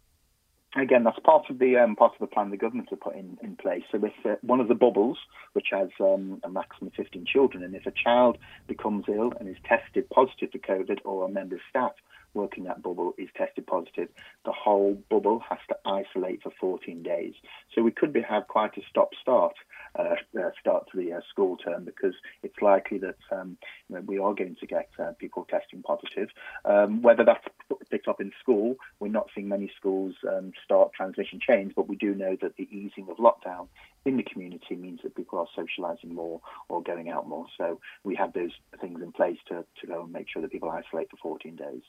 Again, 0.77 1.05
that's 1.05 1.19
part 1.21 1.51
of 1.51 1.59
the 1.59 1.77
um, 1.77 1.97
part 1.97 2.13
of 2.15 2.21
the 2.21 2.27
plan 2.27 2.51
the 2.51 2.57
government 2.57 2.91
have 2.91 3.01
put 3.01 3.15
in, 3.15 3.39
in 3.43 3.57
place. 3.57 3.83
So 3.93 4.01
if 4.05 4.13
uh, 4.25 4.37
one 4.43 4.61
of 4.61 4.69
the 4.69 4.75
bubbles, 4.75 5.19
which 5.53 5.69
has 5.71 5.89
um, 6.01 6.41
a 6.45 6.49
maximum 6.49 6.89
of 6.89 6.95
15 6.95 7.27
children, 7.27 7.63
and 7.63 7.75
if 7.75 7.87
a 7.87 7.93
child 7.93 8.39
becomes 8.67 9.05
ill 9.09 9.33
and 9.39 9.49
is 9.49 9.57
tested 9.65 10.09
positive 10.11 10.51
for 10.51 10.59
COVID, 10.59 11.01
or 11.05 11.25
a 11.25 11.29
member 11.29 11.57
of 11.57 11.61
staff 11.71 11.93
working 12.35 12.65
that 12.65 12.83
bubble 12.83 13.15
is 13.17 13.29
tested 13.37 13.67
positive, 13.67 14.09
the 14.45 14.53
whole 14.53 15.01
bubble 15.09 15.41
has 15.49 15.59
to 15.69 15.77
isolate 15.87 16.43
for 16.43 16.53
14 16.61 17.03
days. 17.03 17.35
So 17.75 17.83
we 17.83 17.93
could 17.93 18.13
be, 18.13 18.23
have 18.23 18.49
quite 18.49 18.77
a 18.77 18.81
stop-start 18.91 19.55
uh, 19.99 20.17
uh, 20.39 20.51
start 20.61 20.89
to 20.91 20.97
the 20.97 21.13
uh, 21.13 21.21
school 21.29 21.57
term 21.57 21.85
because 21.85 22.15
it's 22.43 22.61
likely 22.61 22.99
that 22.99 23.17
um, 23.31 23.57
you 23.89 23.97
know, 23.97 24.03
we 24.03 24.19
are 24.19 24.35
going 24.35 24.57
to 24.59 24.67
get 24.67 24.89
uh, 24.99 25.13
people 25.19 25.47
testing 25.51 25.83
positive. 25.83 26.29
Um, 26.65 27.03
whether 27.03 27.25
that's 27.25 27.45
picked 27.91 28.09
up 28.09 28.21
in 28.21 28.33
school, 28.41 28.77
we're 29.01 29.09
not 29.09 29.29
seeing 29.35 29.49
many 29.49 29.71
schools 29.77 30.15
um, 30.29 30.53
start 30.65 30.93
transmission 30.93 31.39
chains, 31.41 31.73
but 31.75 31.89
we 31.89 31.97
do 31.97 32.15
know 32.15 32.37
that 32.43 32.57
the 32.57 32.69
easing 32.71 33.09
of 33.09 33.19
lockdown 33.19 33.69
in 34.05 34.17
the 34.17 34.23
community 34.23 34.77
means 34.77 35.01
that 35.03 35.15
people 35.15 35.39
are 35.39 35.47
socialising 35.57 36.11
more 36.11 36.41
or 36.69 36.83
going 36.83 37.09
out 37.09 37.29
more. 37.29 37.47
So 37.57 37.81
we 38.03 38.15
have 38.17 38.33
those 38.33 38.53
things 38.81 39.01
in 39.03 39.13
place 39.13 39.39
to, 39.49 39.65
to 39.81 39.87
go 39.87 40.03
and 40.03 40.13
make 40.13 40.29
sure 40.29 40.43
that 40.43 40.53
people 40.53 40.71
isolate 40.71 41.11
for 41.11 41.17
14 41.17 41.57
days. 41.57 41.83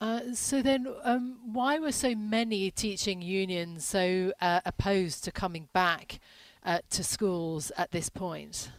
Uh, 0.00 0.20
so 0.32 0.60
then, 0.60 0.88
um, 1.04 1.38
why 1.44 1.78
were 1.78 1.92
so 1.92 2.14
many 2.14 2.70
teaching 2.70 3.22
unions 3.22 3.84
so 3.84 4.32
uh, 4.40 4.60
opposed 4.66 5.22
to 5.24 5.30
coming 5.30 5.68
back 5.72 6.18
uh, 6.64 6.80
to 6.90 7.04
schools 7.04 7.70
at 7.76 7.90
this 7.90 8.08
point? 8.08 8.70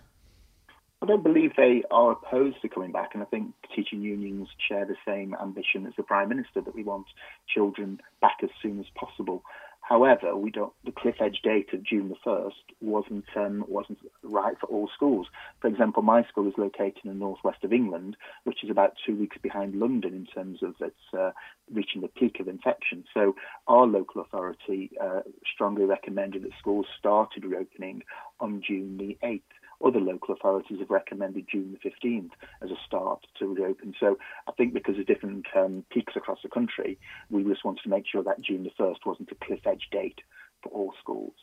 I 1.01 1.05
don't 1.05 1.23
believe 1.23 1.51
they 1.55 1.83
are 1.91 2.13
opposed 2.13 2.61
to 2.61 2.69
coming 2.69 2.91
back, 2.91 3.11
and 3.13 3.21
I 3.21 3.25
think 3.25 3.53
teaching 3.75 4.01
unions 4.01 4.47
share 4.67 4.85
the 4.85 4.95
same 5.05 5.35
ambition 5.39 5.85
as 5.85 5.93
the 5.95 6.03
Prime 6.03 6.29
Minister 6.29 6.61
that 6.61 6.73
we 6.73 6.83
want 6.83 7.05
children 7.47 8.01
back 8.21 8.37
as 8.41 8.49
soon 8.61 8.79
as 8.79 8.85
possible. 8.95 9.43
However, 9.87 10.35
we 10.35 10.49
don't. 10.49 10.73
The 10.83 10.91
cliff 10.91 11.17
edge 11.19 11.41
date 11.43 11.71
of 11.71 11.83
June 11.83 12.09
the 12.09 12.15
first 12.23 12.63
wasn't 12.81 13.25
um, 13.35 13.63
wasn't 13.67 13.99
right 14.23 14.57
for 14.59 14.65
all 14.65 14.89
schools. 14.95 15.27
For 15.61 15.67
example, 15.67 16.01
my 16.01 16.23
school 16.23 16.47
is 16.47 16.55
located 16.57 17.01
in 17.03 17.11
the 17.11 17.15
northwest 17.15 17.63
of 17.63 17.71
England, 17.71 18.17
which 18.45 18.63
is 18.63 18.71
about 18.71 18.93
two 19.05 19.15
weeks 19.15 19.37
behind 19.43 19.75
London 19.75 20.15
in 20.15 20.25
terms 20.25 20.63
of 20.63 20.73
its 20.81 20.97
uh, 21.15 21.31
reaching 21.71 22.01
the 22.01 22.07
peak 22.07 22.39
of 22.39 22.47
infection. 22.47 23.03
So 23.13 23.35
our 23.67 23.85
local 23.85 24.21
authority 24.21 24.89
uh, 24.99 25.21
strongly 25.53 25.85
recommended 25.85 26.41
that 26.43 26.57
schools 26.57 26.87
started 26.97 27.45
reopening 27.45 28.01
on 28.39 28.63
June 28.67 28.97
the 28.97 29.19
eighth. 29.21 29.43
Other 29.83 29.99
local 29.99 30.33
authorities 30.33 30.79
have 30.79 30.89
recommended 30.89 31.47
June 31.51 31.77
the 31.81 31.89
15th 31.89 32.31
as 32.61 32.71
a 32.71 32.77
start 32.85 33.25
to 33.39 33.53
reopen. 33.53 33.93
So 33.99 34.17
I 34.47 34.51
think 34.53 34.73
because 34.73 34.97
of 34.97 35.05
different 35.05 35.45
um, 35.55 35.83
peaks 35.89 36.13
across 36.15 36.39
the 36.43 36.49
country, 36.49 36.97
we 37.29 37.43
just 37.43 37.65
wanted 37.65 37.83
to 37.83 37.89
make 37.89 38.05
sure 38.07 38.23
that 38.23 38.41
June 38.41 38.63
the 38.63 38.83
1st 38.83 39.05
wasn't 39.05 39.31
a 39.31 39.45
cliff 39.45 39.65
edge 39.65 39.87
date 39.91 40.21
for 40.61 40.69
all 40.69 40.93
schools. 40.99 41.33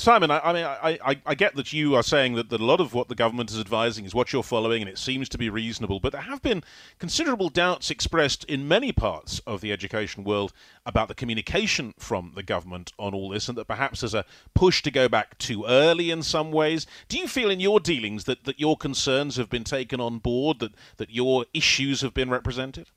Simon, 0.00 0.30
I, 0.30 0.40
I 0.40 0.52
mean, 0.52 0.64
I, 0.64 0.98
I, 1.04 1.20
I, 1.26 1.34
get 1.34 1.54
that 1.56 1.72
you 1.72 1.94
are 1.94 2.02
saying 2.02 2.34
that, 2.34 2.48
that 2.50 2.60
a 2.60 2.64
lot 2.64 2.80
of 2.80 2.94
what 2.94 3.08
the 3.08 3.14
government 3.14 3.50
is 3.50 3.60
advising 3.60 4.04
is 4.04 4.14
what 4.14 4.32
you're 4.32 4.42
following, 4.42 4.82
and 4.82 4.88
it 4.88 4.98
seems 4.98 5.28
to 5.28 5.38
be 5.38 5.48
reasonable. 5.50 6.00
But 6.00 6.12
there 6.12 6.22
have 6.22 6.42
been 6.42 6.64
considerable 6.98 7.48
doubts 7.48 7.90
expressed 7.90 8.44
in 8.44 8.66
many 8.66 8.92
parts 8.92 9.40
of 9.46 9.60
the 9.60 9.72
education 9.72 10.24
world 10.24 10.52
about 10.84 11.08
the 11.08 11.14
communication 11.14 11.94
from 11.98 12.32
the 12.34 12.42
government 12.42 12.92
on 12.98 13.14
all 13.14 13.28
this, 13.28 13.48
and 13.48 13.56
that 13.58 13.66
perhaps 13.66 14.00
there's 14.00 14.14
a 14.14 14.24
push 14.54 14.82
to 14.82 14.90
go 14.90 15.08
back 15.08 15.38
too 15.38 15.64
early 15.66 16.10
in 16.10 16.22
some 16.22 16.50
ways. 16.50 16.86
Do 17.08 17.18
you 17.18 17.28
feel 17.28 17.50
in 17.50 17.60
your 17.60 17.78
dealings 17.78 18.24
that, 18.24 18.44
that 18.44 18.58
your 18.58 18.76
concerns 18.76 19.36
have 19.36 19.50
been 19.50 19.64
taken 19.64 20.00
on 20.00 20.18
board, 20.18 20.58
that, 20.60 20.72
that 20.96 21.10
your 21.10 21.46
issues 21.52 22.00
have 22.00 22.14
been 22.14 22.30
represented? 22.30 22.88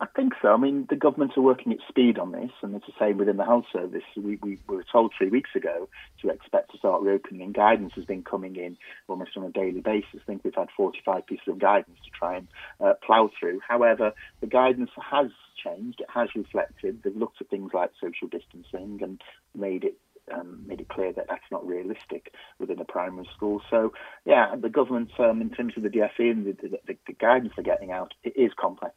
I 0.00 0.06
think 0.16 0.32
so. 0.40 0.48
I 0.48 0.56
mean, 0.56 0.86
the 0.88 0.96
government 0.96 1.36
are 1.36 1.42
working 1.42 1.72
at 1.72 1.78
speed 1.88 2.18
on 2.18 2.32
this, 2.32 2.50
and 2.62 2.74
it's 2.74 2.86
the 2.86 2.92
same 2.98 3.18
within 3.18 3.36
the 3.36 3.44
health 3.44 3.66
service. 3.72 4.02
We, 4.16 4.38
we 4.42 4.58
were 4.66 4.84
told 4.90 5.12
three 5.16 5.28
weeks 5.28 5.50
ago 5.54 5.88
to 6.22 6.30
expect 6.30 6.72
to 6.72 6.78
start 6.78 7.02
reopening, 7.02 7.42
and 7.42 7.54
guidance 7.54 7.92
has 7.96 8.04
been 8.04 8.22
coming 8.22 8.56
in 8.56 8.76
almost 9.08 9.36
on 9.36 9.44
a 9.44 9.50
daily 9.50 9.80
basis. 9.80 10.20
I 10.22 10.24
think 10.26 10.44
we've 10.44 10.54
had 10.54 10.68
45 10.76 11.26
pieces 11.26 11.48
of 11.48 11.58
guidance 11.58 11.98
to 12.04 12.10
try 12.10 12.36
and 12.36 12.48
uh, 12.80 12.94
plough 13.04 13.30
through. 13.38 13.60
However, 13.66 14.12
the 14.40 14.46
guidance 14.46 14.90
has 14.96 15.30
changed. 15.62 16.00
It 16.00 16.08
has 16.12 16.28
reflected. 16.34 17.02
They've 17.02 17.16
looked 17.16 17.40
at 17.40 17.48
things 17.48 17.72
like 17.74 17.90
social 18.00 18.28
distancing 18.28 19.00
and 19.02 19.20
made 19.54 19.84
it 19.84 19.96
um, 20.32 20.64
made 20.66 20.82
it 20.82 20.88
clear 20.88 21.10
that 21.10 21.24
that's 21.26 21.50
not 21.50 21.66
realistic 21.66 22.34
within 22.58 22.78
a 22.80 22.84
primary 22.84 23.26
school. 23.34 23.62
So, 23.70 23.94
yeah, 24.26 24.54
the 24.60 24.68
government, 24.68 25.10
um, 25.18 25.40
in 25.40 25.48
terms 25.48 25.72
of 25.78 25.82
the 25.82 25.88
DFE 25.88 26.30
and 26.30 26.44
the, 26.44 26.68
the, 26.86 26.96
the 27.06 27.12
guidance 27.14 27.54
they're 27.56 27.64
getting 27.64 27.92
out, 27.92 28.12
it 28.22 28.34
is 28.36 28.52
complex 28.60 28.94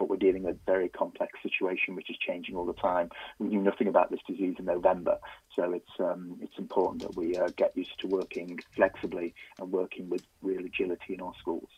but 0.00 0.08
we're 0.08 0.16
dealing 0.16 0.42
with 0.42 0.56
a 0.56 0.58
very 0.66 0.88
complex 0.88 1.38
situation 1.42 1.94
which 1.94 2.08
is 2.10 2.16
changing 2.16 2.56
all 2.56 2.64
the 2.64 2.72
time. 2.72 3.10
We 3.38 3.48
knew 3.48 3.60
nothing 3.60 3.86
about 3.86 4.10
this 4.10 4.20
disease 4.26 4.56
in 4.58 4.64
November, 4.64 5.18
so 5.54 5.72
it's 5.72 6.00
um, 6.00 6.38
it's 6.40 6.58
important 6.58 7.02
that 7.02 7.14
we 7.14 7.36
uh, 7.36 7.48
get 7.56 7.76
used 7.76 8.00
to 8.00 8.08
working 8.08 8.58
flexibly 8.74 9.34
and 9.60 9.70
working 9.70 10.08
with 10.08 10.22
real 10.40 10.64
agility 10.64 11.14
in 11.14 11.20
our 11.20 11.34
schools. 11.38 11.68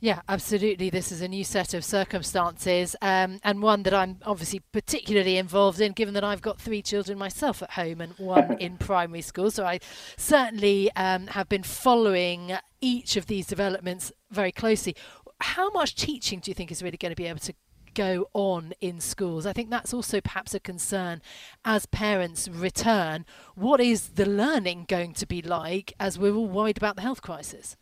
Yeah, 0.00 0.20
absolutely. 0.28 0.90
This 0.90 1.10
is 1.10 1.22
a 1.22 1.28
new 1.28 1.42
set 1.42 1.74
of 1.74 1.84
circumstances, 1.84 2.94
um, 3.02 3.40
and 3.42 3.62
one 3.62 3.82
that 3.84 3.94
I'm 3.94 4.18
obviously 4.24 4.60
particularly 4.72 5.38
involved 5.38 5.80
in, 5.80 5.92
given 5.92 6.14
that 6.14 6.22
I've 6.22 6.42
got 6.42 6.60
three 6.60 6.82
children 6.82 7.18
myself 7.18 7.62
at 7.62 7.70
home 7.70 8.00
and 8.00 8.12
one 8.18 8.58
in 8.60 8.76
primary 8.78 9.22
school. 9.22 9.50
So 9.50 9.64
I 9.64 9.78
certainly 10.16 10.90
um, 10.96 11.28
have 11.28 11.48
been 11.48 11.64
following 11.64 12.56
each 12.80 13.16
of 13.16 13.26
these 13.26 13.46
developments 13.46 14.12
very 14.30 14.52
closely. 14.52 14.94
How 15.40 15.70
much 15.70 15.94
teaching 15.94 16.40
do 16.40 16.50
you 16.50 16.54
think 16.54 16.70
is 16.72 16.82
really 16.82 16.96
going 16.96 17.12
to 17.12 17.16
be 17.16 17.26
able 17.26 17.40
to 17.40 17.54
go 17.94 18.28
on 18.32 18.74
in 18.80 19.00
schools? 19.00 19.46
I 19.46 19.52
think 19.52 19.70
that's 19.70 19.94
also 19.94 20.20
perhaps 20.20 20.54
a 20.54 20.60
concern 20.60 21.22
as 21.64 21.86
parents 21.86 22.48
return. 22.48 23.24
What 23.54 23.80
is 23.80 24.10
the 24.10 24.26
learning 24.26 24.86
going 24.88 25.14
to 25.14 25.26
be 25.26 25.42
like 25.42 25.92
as 26.00 26.18
we're 26.18 26.34
all 26.34 26.48
worried 26.48 26.76
about 26.76 26.96
the 26.96 27.02
health 27.02 27.22
crisis? 27.22 27.76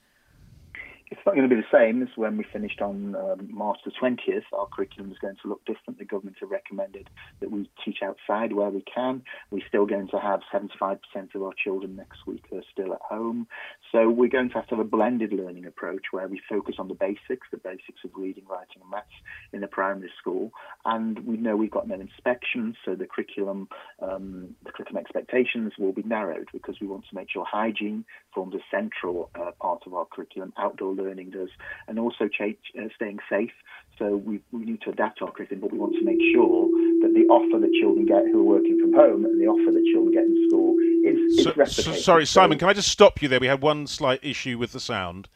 It's 1.09 1.21
not 1.25 1.37
going 1.37 1.49
to 1.49 1.55
be 1.55 1.61
the 1.61 1.77
same 1.79 2.03
as 2.03 2.09
when 2.17 2.37
we 2.37 2.45
finished 2.53 2.81
on 2.81 3.15
um, 3.15 3.49
March 3.53 3.79
the 3.85 3.93
20th. 3.93 4.43
Our 4.53 4.67
curriculum 4.67 5.13
is 5.13 5.19
going 5.19 5.37
to 5.41 5.49
look 5.49 5.65
different. 5.65 5.99
The 5.99 6.05
government 6.05 6.39
have 6.41 6.51
recommended 6.51 7.09
that 7.41 7.51
we 7.51 7.71
teach 7.85 7.99
outside 8.03 8.53
where 8.53 8.71
we 8.71 8.83
can. 8.83 9.23
We're 9.51 9.67
still 9.69 9.87
going 9.87 10.09
to 10.09 10.19
have 10.19 10.41
75% 10.53 10.99
of 11.35 11.43
our 11.43 11.53
children 11.63 11.95
next 11.95 12.27
week 12.27 12.45
are 12.53 12.63
still 12.73 12.93
at 12.93 13.01
home. 13.09 13.47
So 13.93 14.11
we're 14.11 14.31
going 14.31 14.49
to 14.49 14.55
have 14.55 14.67
to 14.69 14.77
have 14.77 14.85
a 14.85 14.89
blended 14.89 15.33
learning 15.33 15.67
approach 15.67 16.07
where 16.11 16.27
we 16.27 16.41
focus 16.49 16.77
on 16.79 16.89
the 16.89 16.95
basics, 16.95 17.47
the 17.53 17.59
basics 17.59 18.01
of 18.05 18.11
reading, 18.17 18.45
writing, 18.49 18.83
and 18.83 18.91
maths 18.91 19.07
in 19.53 19.61
the 19.61 19.69
primary 19.69 20.11
school. 20.19 20.51
And 20.85 21.21
we 21.21 21.37
know 21.37 21.57
we've 21.57 21.71
got 21.71 21.87
no 21.87 21.95
inspections, 21.95 22.75
so 22.85 22.97
the 22.97 23.07
curriculum, 23.07 23.69
um, 24.03 24.57
the 24.65 24.73
curriculum 24.73 25.01
expectations 25.01 25.73
will 25.79 25.93
be 25.93 26.03
narrowed 26.03 26.49
because 26.53 26.81
we 26.81 26.89
want 26.89 27.05
to 27.09 27.15
make 27.15 27.31
sure 27.31 27.45
hygiene 27.45 28.05
forms 28.35 28.55
a 28.55 28.61
central 28.71 29.31
uh, 29.35 29.53
part 29.61 29.83
of 29.87 29.95
our 29.95 30.07
curriculum. 30.07 30.53
Outdoor 30.59 30.96
learning 30.97 31.31
does, 31.31 31.51
and 31.89 31.99
also 31.99 32.29
change, 32.29 32.59
uh, 32.79 32.89
staying 32.95 33.19
safe. 33.31 33.53
So 33.99 34.17
we, 34.17 34.41
we 34.53 34.65
need 34.65 34.83
to 34.83 34.91
adapt 34.91 35.23
our 35.23 35.31
curriculum, 35.31 35.61
but 35.63 35.73
we 35.73 35.79
want 35.79 35.95
to 35.95 36.05
make 36.05 36.21
sure 36.35 36.69
that 37.01 37.13
the 37.15 37.27
offer 37.33 37.59
that 37.59 37.73
children 37.81 38.05
get 38.05 38.25
who 38.31 38.41
are 38.41 38.55
working 38.57 38.79
from 38.79 38.93
home 38.93 39.25
and 39.25 39.41
the 39.41 39.47
offer 39.47 39.73
that 39.73 39.85
children 39.91 40.13
get 40.13 40.25
in 40.25 40.49
school 40.49 40.77
is, 41.05 41.45
so, 41.45 41.63
is. 41.63 41.77
So, 41.77 41.93
sorry, 41.93 42.27
Simon, 42.27 42.59
can 42.59 42.69
I 42.69 42.75
just 42.75 42.89
stop 42.89 43.23
you 43.23 43.29
there? 43.29 43.41
We 43.41 43.47
had 43.47 43.63
one 43.63 43.87
slight 43.87 44.21
issue 44.23 44.59
with 44.59 44.73
the 44.73 44.81
sound. 44.81 45.29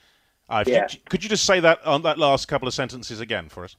Uh, 0.49 0.65
yeah. 0.67 0.87
could, 0.87 1.05
could 1.09 1.25
you 1.25 1.31
just 1.31 1.45
say 1.45 1.61
that 1.61 1.85
on 1.87 2.03
that 2.03 2.19
last 2.19 2.49
couple 2.49 2.69
of 2.69 2.75
sentences 2.75 3.21
again 3.21 3.49
for 3.49 3.65
us? 3.65 3.77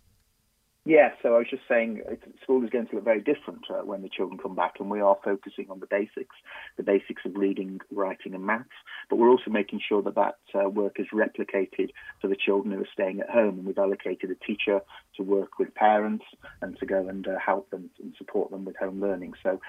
Yeah, 0.84 1.10
so 1.22 1.36
I 1.36 1.38
was 1.38 1.48
just 1.48 1.62
saying 1.70 2.02
school 2.42 2.64
is 2.64 2.72
going 2.72 2.88
to 2.88 2.96
look 2.96 3.04
very 3.04 3.22
different 3.22 3.66
uh, 3.70 3.86
when 3.86 4.02
the 4.02 4.10
children 4.10 4.40
come 4.40 4.56
back, 4.56 4.76
and 4.80 4.90
we 4.90 5.00
are 5.00 5.16
focusing 5.24 5.68
on 5.70 5.80
the 5.80 5.86
basics, 5.86 6.36
the 6.76 6.82
basics 6.82 7.22
of 7.24 7.36
reading, 7.36 7.80
writing, 7.92 8.34
and 8.34 8.44
maths. 8.44 8.70
But 9.08 9.18
we're 9.18 9.30
also 9.30 9.52
making 9.52 9.82
sure 9.88 10.02
that 10.02 10.16
that 10.16 10.38
uh, 10.56 10.70
work 10.70 11.00
is 11.00 11.06
replicated 11.14 11.92
for 12.20 12.28
the 12.28 12.36
children 12.36 12.74
who 12.74 12.82
are 12.82 12.88
staying 12.92 13.20
at 13.20 13.30
home, 13.30 13.60
and 13.60 13.66
we've 13.66 13.78
allocated 13.78 14.32
a 14.32 14.46
teacher 14.46 14.82
to 15.18 15.24
work 15.24 15.60
with 15.60 15.76
parents 15.76 16.26
and 16.64 16.76
to 16.80 16.88
go 16.88 17.08
and 17.08 17.28
uh, 17.28 17.38
help 17.38 17.70
them 17.70 17.92
and 18.02 18.16
support 18.18 18.50
them 18.50 18.66
with 18.66 18.76
home 18.78 19.00
learning. 19.00 19.34
So 19.44 19.62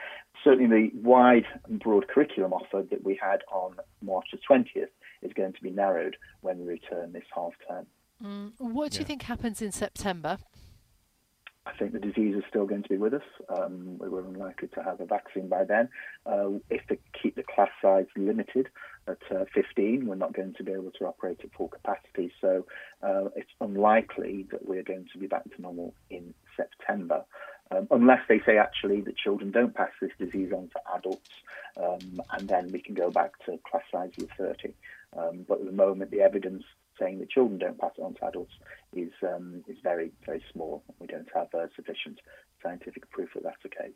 certainly 0.42 0.88
the 0.88 0.98
wide 0.98 1.44
and 1.68 1.78
broad 1.78 2.08
curriculum 2.08 2.54
offer 2.54 2.86
that 2.90 3.04
we 3.04 3.20
had 3.22 3.42
on 3.52 3.76
March 4.00 4.28
the 4.32 4.38
20th 4.38 4.88
is 5.20 5.32
going 5.34 5.52
to 5.52 5.62
be 5.62 5.70
narrowed 5.70 6.16
when 6.40 6.58
we 6.58 6.64
return 6.64 7.12
this 7.12 7.24
half 7.34 7.52
term. 7.68 7.86
Mm. 8.24 8.52
What 8.58 8.92
do 8.92 8.96
yeah. 8.96 9.00
you 9.00 9.06
think 9.06 9.22
happens 9.22 9.60
in 9.60 9.72
September? 9.72 10.38
I 11.64 11.72
think 11.78 11.92
the 11.92 12.00
disease 12.00 12.34
is 12.34 12.42
still 12.48 12.66
going 12.66 12.82
to 12.82 12.88
be 12.88 12.96
with 12.96 13.14
us. 13.14 13.22
Um, 13.48 13.96
we 13.98 14.08
were 14.08 14.24
unlikely 14.24 14.68
to 14.74 14.82
have 14.82 15.00
a 15.00 15.06
vaccine 15.06 15.48
by 15.48 15.64
then. 15.64 15.88
Uh, 16.26 16.58
if 16.70 16.82
they 16.88 16.98
keep 17.20 17.36
the 17.36 17.44
class 17.44 17.70
size 17.80 18.06
limited 18.16 18.68
at 19.06 19.18
uh, 19.30 19.44
15, 19.54 20.06
we're 20.06 20.16
not 20.16 20.32
going 20.32 20.54
to 20.54 20.64
be 20.64 20.72
able 20.72 20.90
to 20.98 21.04
operate 21.06 21.40
at 21.44 21.52
full 21.56 21.68
capacity. 21.68 22.32
So 22.40 22.66
uh, 23.02 23.26
it's 23.36 23.50
unlikely 23.60 24.46
that 24.50 24.66
we're 24.66 24.82
going 24.82 25.06
to 25.12 25.18
be 25.18 25.28
back 25.28 25.44
to 25.44 25.62
normal 25.62 25.94
in 26.10 26.34
September. 26.56 27.24
Um, 27.70 27.86
unless 27.90 28.20
they 28.28 28.40
say 28.44 28.58
actually 28.58 29.00
that 29.02 29.16
children 29.16 29.52
don't 29.52 29.74
pass 29.74 29.92
this 30.00 30.10
disease 30.18 30.52
on 30.52 30.68
to 30.68 30.80
adults, 30.96 31.30
um, 31.76 32.20
and 32.32 32.48
then 32.48 32.70
we 32.72 32.80
can 32.80 32.94
go 32.94 33.10
back 33.10 33.32
to 33.46 33.58
class 33.70 33.84
size 33.90 34.10
of 34.18 34.28
30. 34.36 34.74
Um, 35.16 35.44
but 35.48 35.60
at 35.60 35.66
the 35.66 35.72
moment, 35.72 36.10
the 36.10 36.20
evidence 36.20 36.64
saying 37.00 37.18
that 37.18 37.30
children 37.30 37.58
don't 37.58 37.78
pass 37.78 37.92
it 37.96 38.02
on 38.02 38.14
to 38.14 38.24
adults 38.26 38.52
is 38.94 39.12
um, 39.22 39.64
is 39.68 39.76
very 39.82 40.12
very 40.24 40.42
small. 40.52 40.82
We 40.98 41.06
don't 41.06 41.28
have 41.34 41.48
uh, 41.54 41.66
sufficient 41.76 42.20
scientific 42.62 43.10
proof 43.10 43.30
that 43.34 43.42
that's 43.42 43.62
the 43.62 43.68
case. 43.68 43.94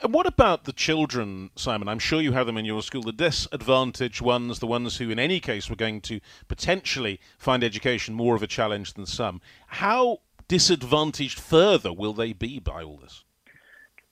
And 0.00 0.14
what 0.14 0.26
about 0.26 0.64
the 0.64 0.72
children, 0.72 1.50
Simon? 1.56 1.88
I'm 1.88 1.98
sure 1.98 2.20
you 2.20 2.32
have 2.32 2.46
them 2.46 2.56
in 2.56 2.64
your 2.64 2.82
school, 2.82 3.02
the 3.02 3.12
disadvantaged 3.12 4.20
ones, 4.20 4.60
the 4.60 4.66
ones 4.66 4.98
who, 4.98 5.10
in 5.10 5.18
any 5.18 5.40
case, 5.40 5.68
were 5.68 5.74
going 5.74 6.00
to 6.02 6.20
potentially 6.46 7.18
find 7.36 7.64
education 7.64 8.14
more 8.14 8.36
of 8.36 8.42
a 8.42 8.46
challenge 8.46 8.94
than 8.94 9.06
some. 9.06 9.40
How 9.66 10.20
disadvantaged 10.46 11.40
further 11.40 11.92
will 11.92 12.12
they 12.12 12.32
be 12.32 12.60
by 12.60 12.84
all 12.84 12.98
this? 12.98 13.24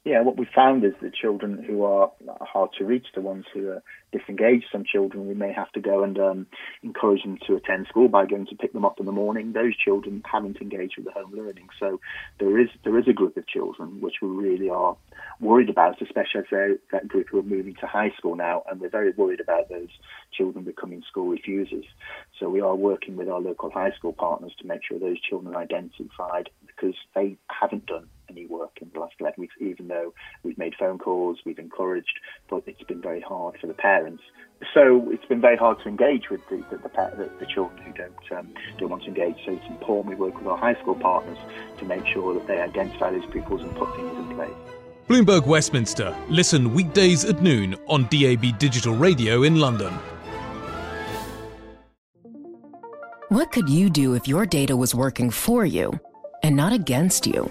Yeah, 0.07 0.23
what 0.23 0.37
we 0.37 0.47
found 0.55 0.85
is 0.85 0.93
the 1.03 1.11
children 1.11 1.65
who 1.65 1.83
are 1.83 2.13
hard 2.41 2.71
to 2.79 2.85
reach, 2.85 3.09
the 3.17 3.21
ones 3.21 3.45
who 3.53 3.71
are 3.71 3.83
disengaged, 4.13 4.67
some 4.71 4.85
children 4.85 5.27
we 5.27 5.35
may 5.35 5.53
have 5.53 5.73
to 5.73 5.81
go 5.81 6.05
and 6.05 6.17
um, 6.17 6.47
encourage 6.85 7.25
them 7.25 7.39
to 7.49 7.57
attend 7.57 7.89
school 7.89 8.07
by 8.07 8.25
going 8.25 8.47
to 8.47 8.55
pick 8.55 8.73
them 8.73 8.85
up 8.85 9.01
in 9.01 9.07
the 9.07 9.11
morning. 9.11 9.53
Those 9.53 9.77
children 9.77 10.23
haven't 10.25 10.59
engaged 10.59 10.95
with 10.97 11.07
the 11.07 11.11
home 11.11 11.33
learning, 11.35 11.71
so 11.81 11.99
there 12.39 12.57
is 12.57 12.69
there 12.85 12.97
is 12.97 13.09
a 13.09 13.13
group 13.13 13.37
of 13.37 13.49
children 13.49 14.01
which 14.01 14.15
we 14.23 14.29
really 14.29 14.71
are 14.71 14.97
worried 15.41 15.71
about, 15.71 16.01
especially 16.01 16.43
as 16.43 16.79
that 16.93 17.09
group 17.09 17.27
who 17.29 17.41
are 17.41 17.43
moving 17.43 17.75
to 17.81 17.87
high 17.89 18.13
school 18.17 18.37
now, 18.37 18.63
and 18.71 18.81
we're 18.81 18.89
very 18.89 19.11
worried 19.11 19.41
about 19.41 19.69
those 19.71 19.91
children 20.33 20.65
becoming 20.65 21.03
school 21.11 21.27
refusers. 21.27 21.85
So 22.39 22.49
we 22.49 22.61
are 22.61 22.77
working 22.77 23.17
with 23.17 23.29
our 23.29 23.41
local 23.41 23.73
high 23.73 23.91
school 23.99 24.13
partners 24.13 24.55
to 24.61 24.69
make 24.69 24.83
sure 24.85 25.01
those 25.01 25.21
children 25.21 25.53
are 25.53 25.61
identified 25.61 26.49
because 26.65 26.95
they 27.17 27.39
haven't 27.49 27.87
done 27.87 28.07
any 28.31 28.47
work 28.47 28.79
in 28.81 28.91
the 28.93 29.01
last 29.01 29.15
11 29.21 29.41
weeks, 29.41 29.55
even 29.61 29.89
though 29.89 30.13
we've 30.43 30.59
made 30.59 30.75
phone 30.79 30.99
calls, 30.99 31.39
we've 31.45 31.59
encouraged, 31.59 32.19
but 32.49 32.63
it's 32.67 32.83
been 32.83 33.03
very 33.03 33.21
hard 33.21 33.57
for 33.61 33.67
the 33.67 33.75
parents. 33.75 34.23
So 34.73 35.11
it's 35.11 35.25
been 35.27 35.41
very 35.41 35.57
hard 35.57 35.79
to 35.83 35.89
engage 35.89 36.31
with 36.31 36.41
the, 36.49 36.57
the, 36.71 36.79
the, 36.79 37.31
the 37.41 37.47
children 37.47 37.79
who 37.83 37.93
don't, 37.93 38.39
um, 38.39 38.55
don't 38.79 38.91
want 38.91 39.03
to 39.03 39.09
engage. 39.09 39.37
So 39.45 39.53
it's 39.53 39.67
important 39.67 40.19
we 40.19 40.25
work 40.25 40.39
with 40.39 40.47
our 40.47 40.57
high 40.57 40.81
school 40.81 40.95
partners 40.95 41.39
to 41.79 41.85
make 41.85 42.07
sure 42.07 42.35
that 42.35 42.47
they 42.47 42.61
identify 42.61 43.11
those 43.11 43.27
pupils 43.27 43.63
and 43.63 43.75
put 43.77 43.95
things 43.97 44.17
in 44.17 44.35
place. 44.35 44.55
Bloomberg 45.09 45.47
Westminster. 45.47 46.17
Listen 46.29 46.75
weekdays 46.75 47.25
at 47.25 47.41
noon 47.41 47.77
on 47.87 48.09
DAB 48.09 48.59
Digital 48.59 48.95
Radio 48.95 49.45
in 49.45 49.57
London. 49.57 49.93
What 53.29 53.53
could 53.53 53.69
you 53.69 53.91
do 53.91 54.15
if 54.15 54.27
your 54.27 54.47
data 54.47 54.77
was 54.77 54.95
working 54.95 55.31
for 55.31 55.65
you 55.65 55.99
and 56.43 56.57
not 56.57 56.73
against 56.73 57.27
you? 57.27 57.51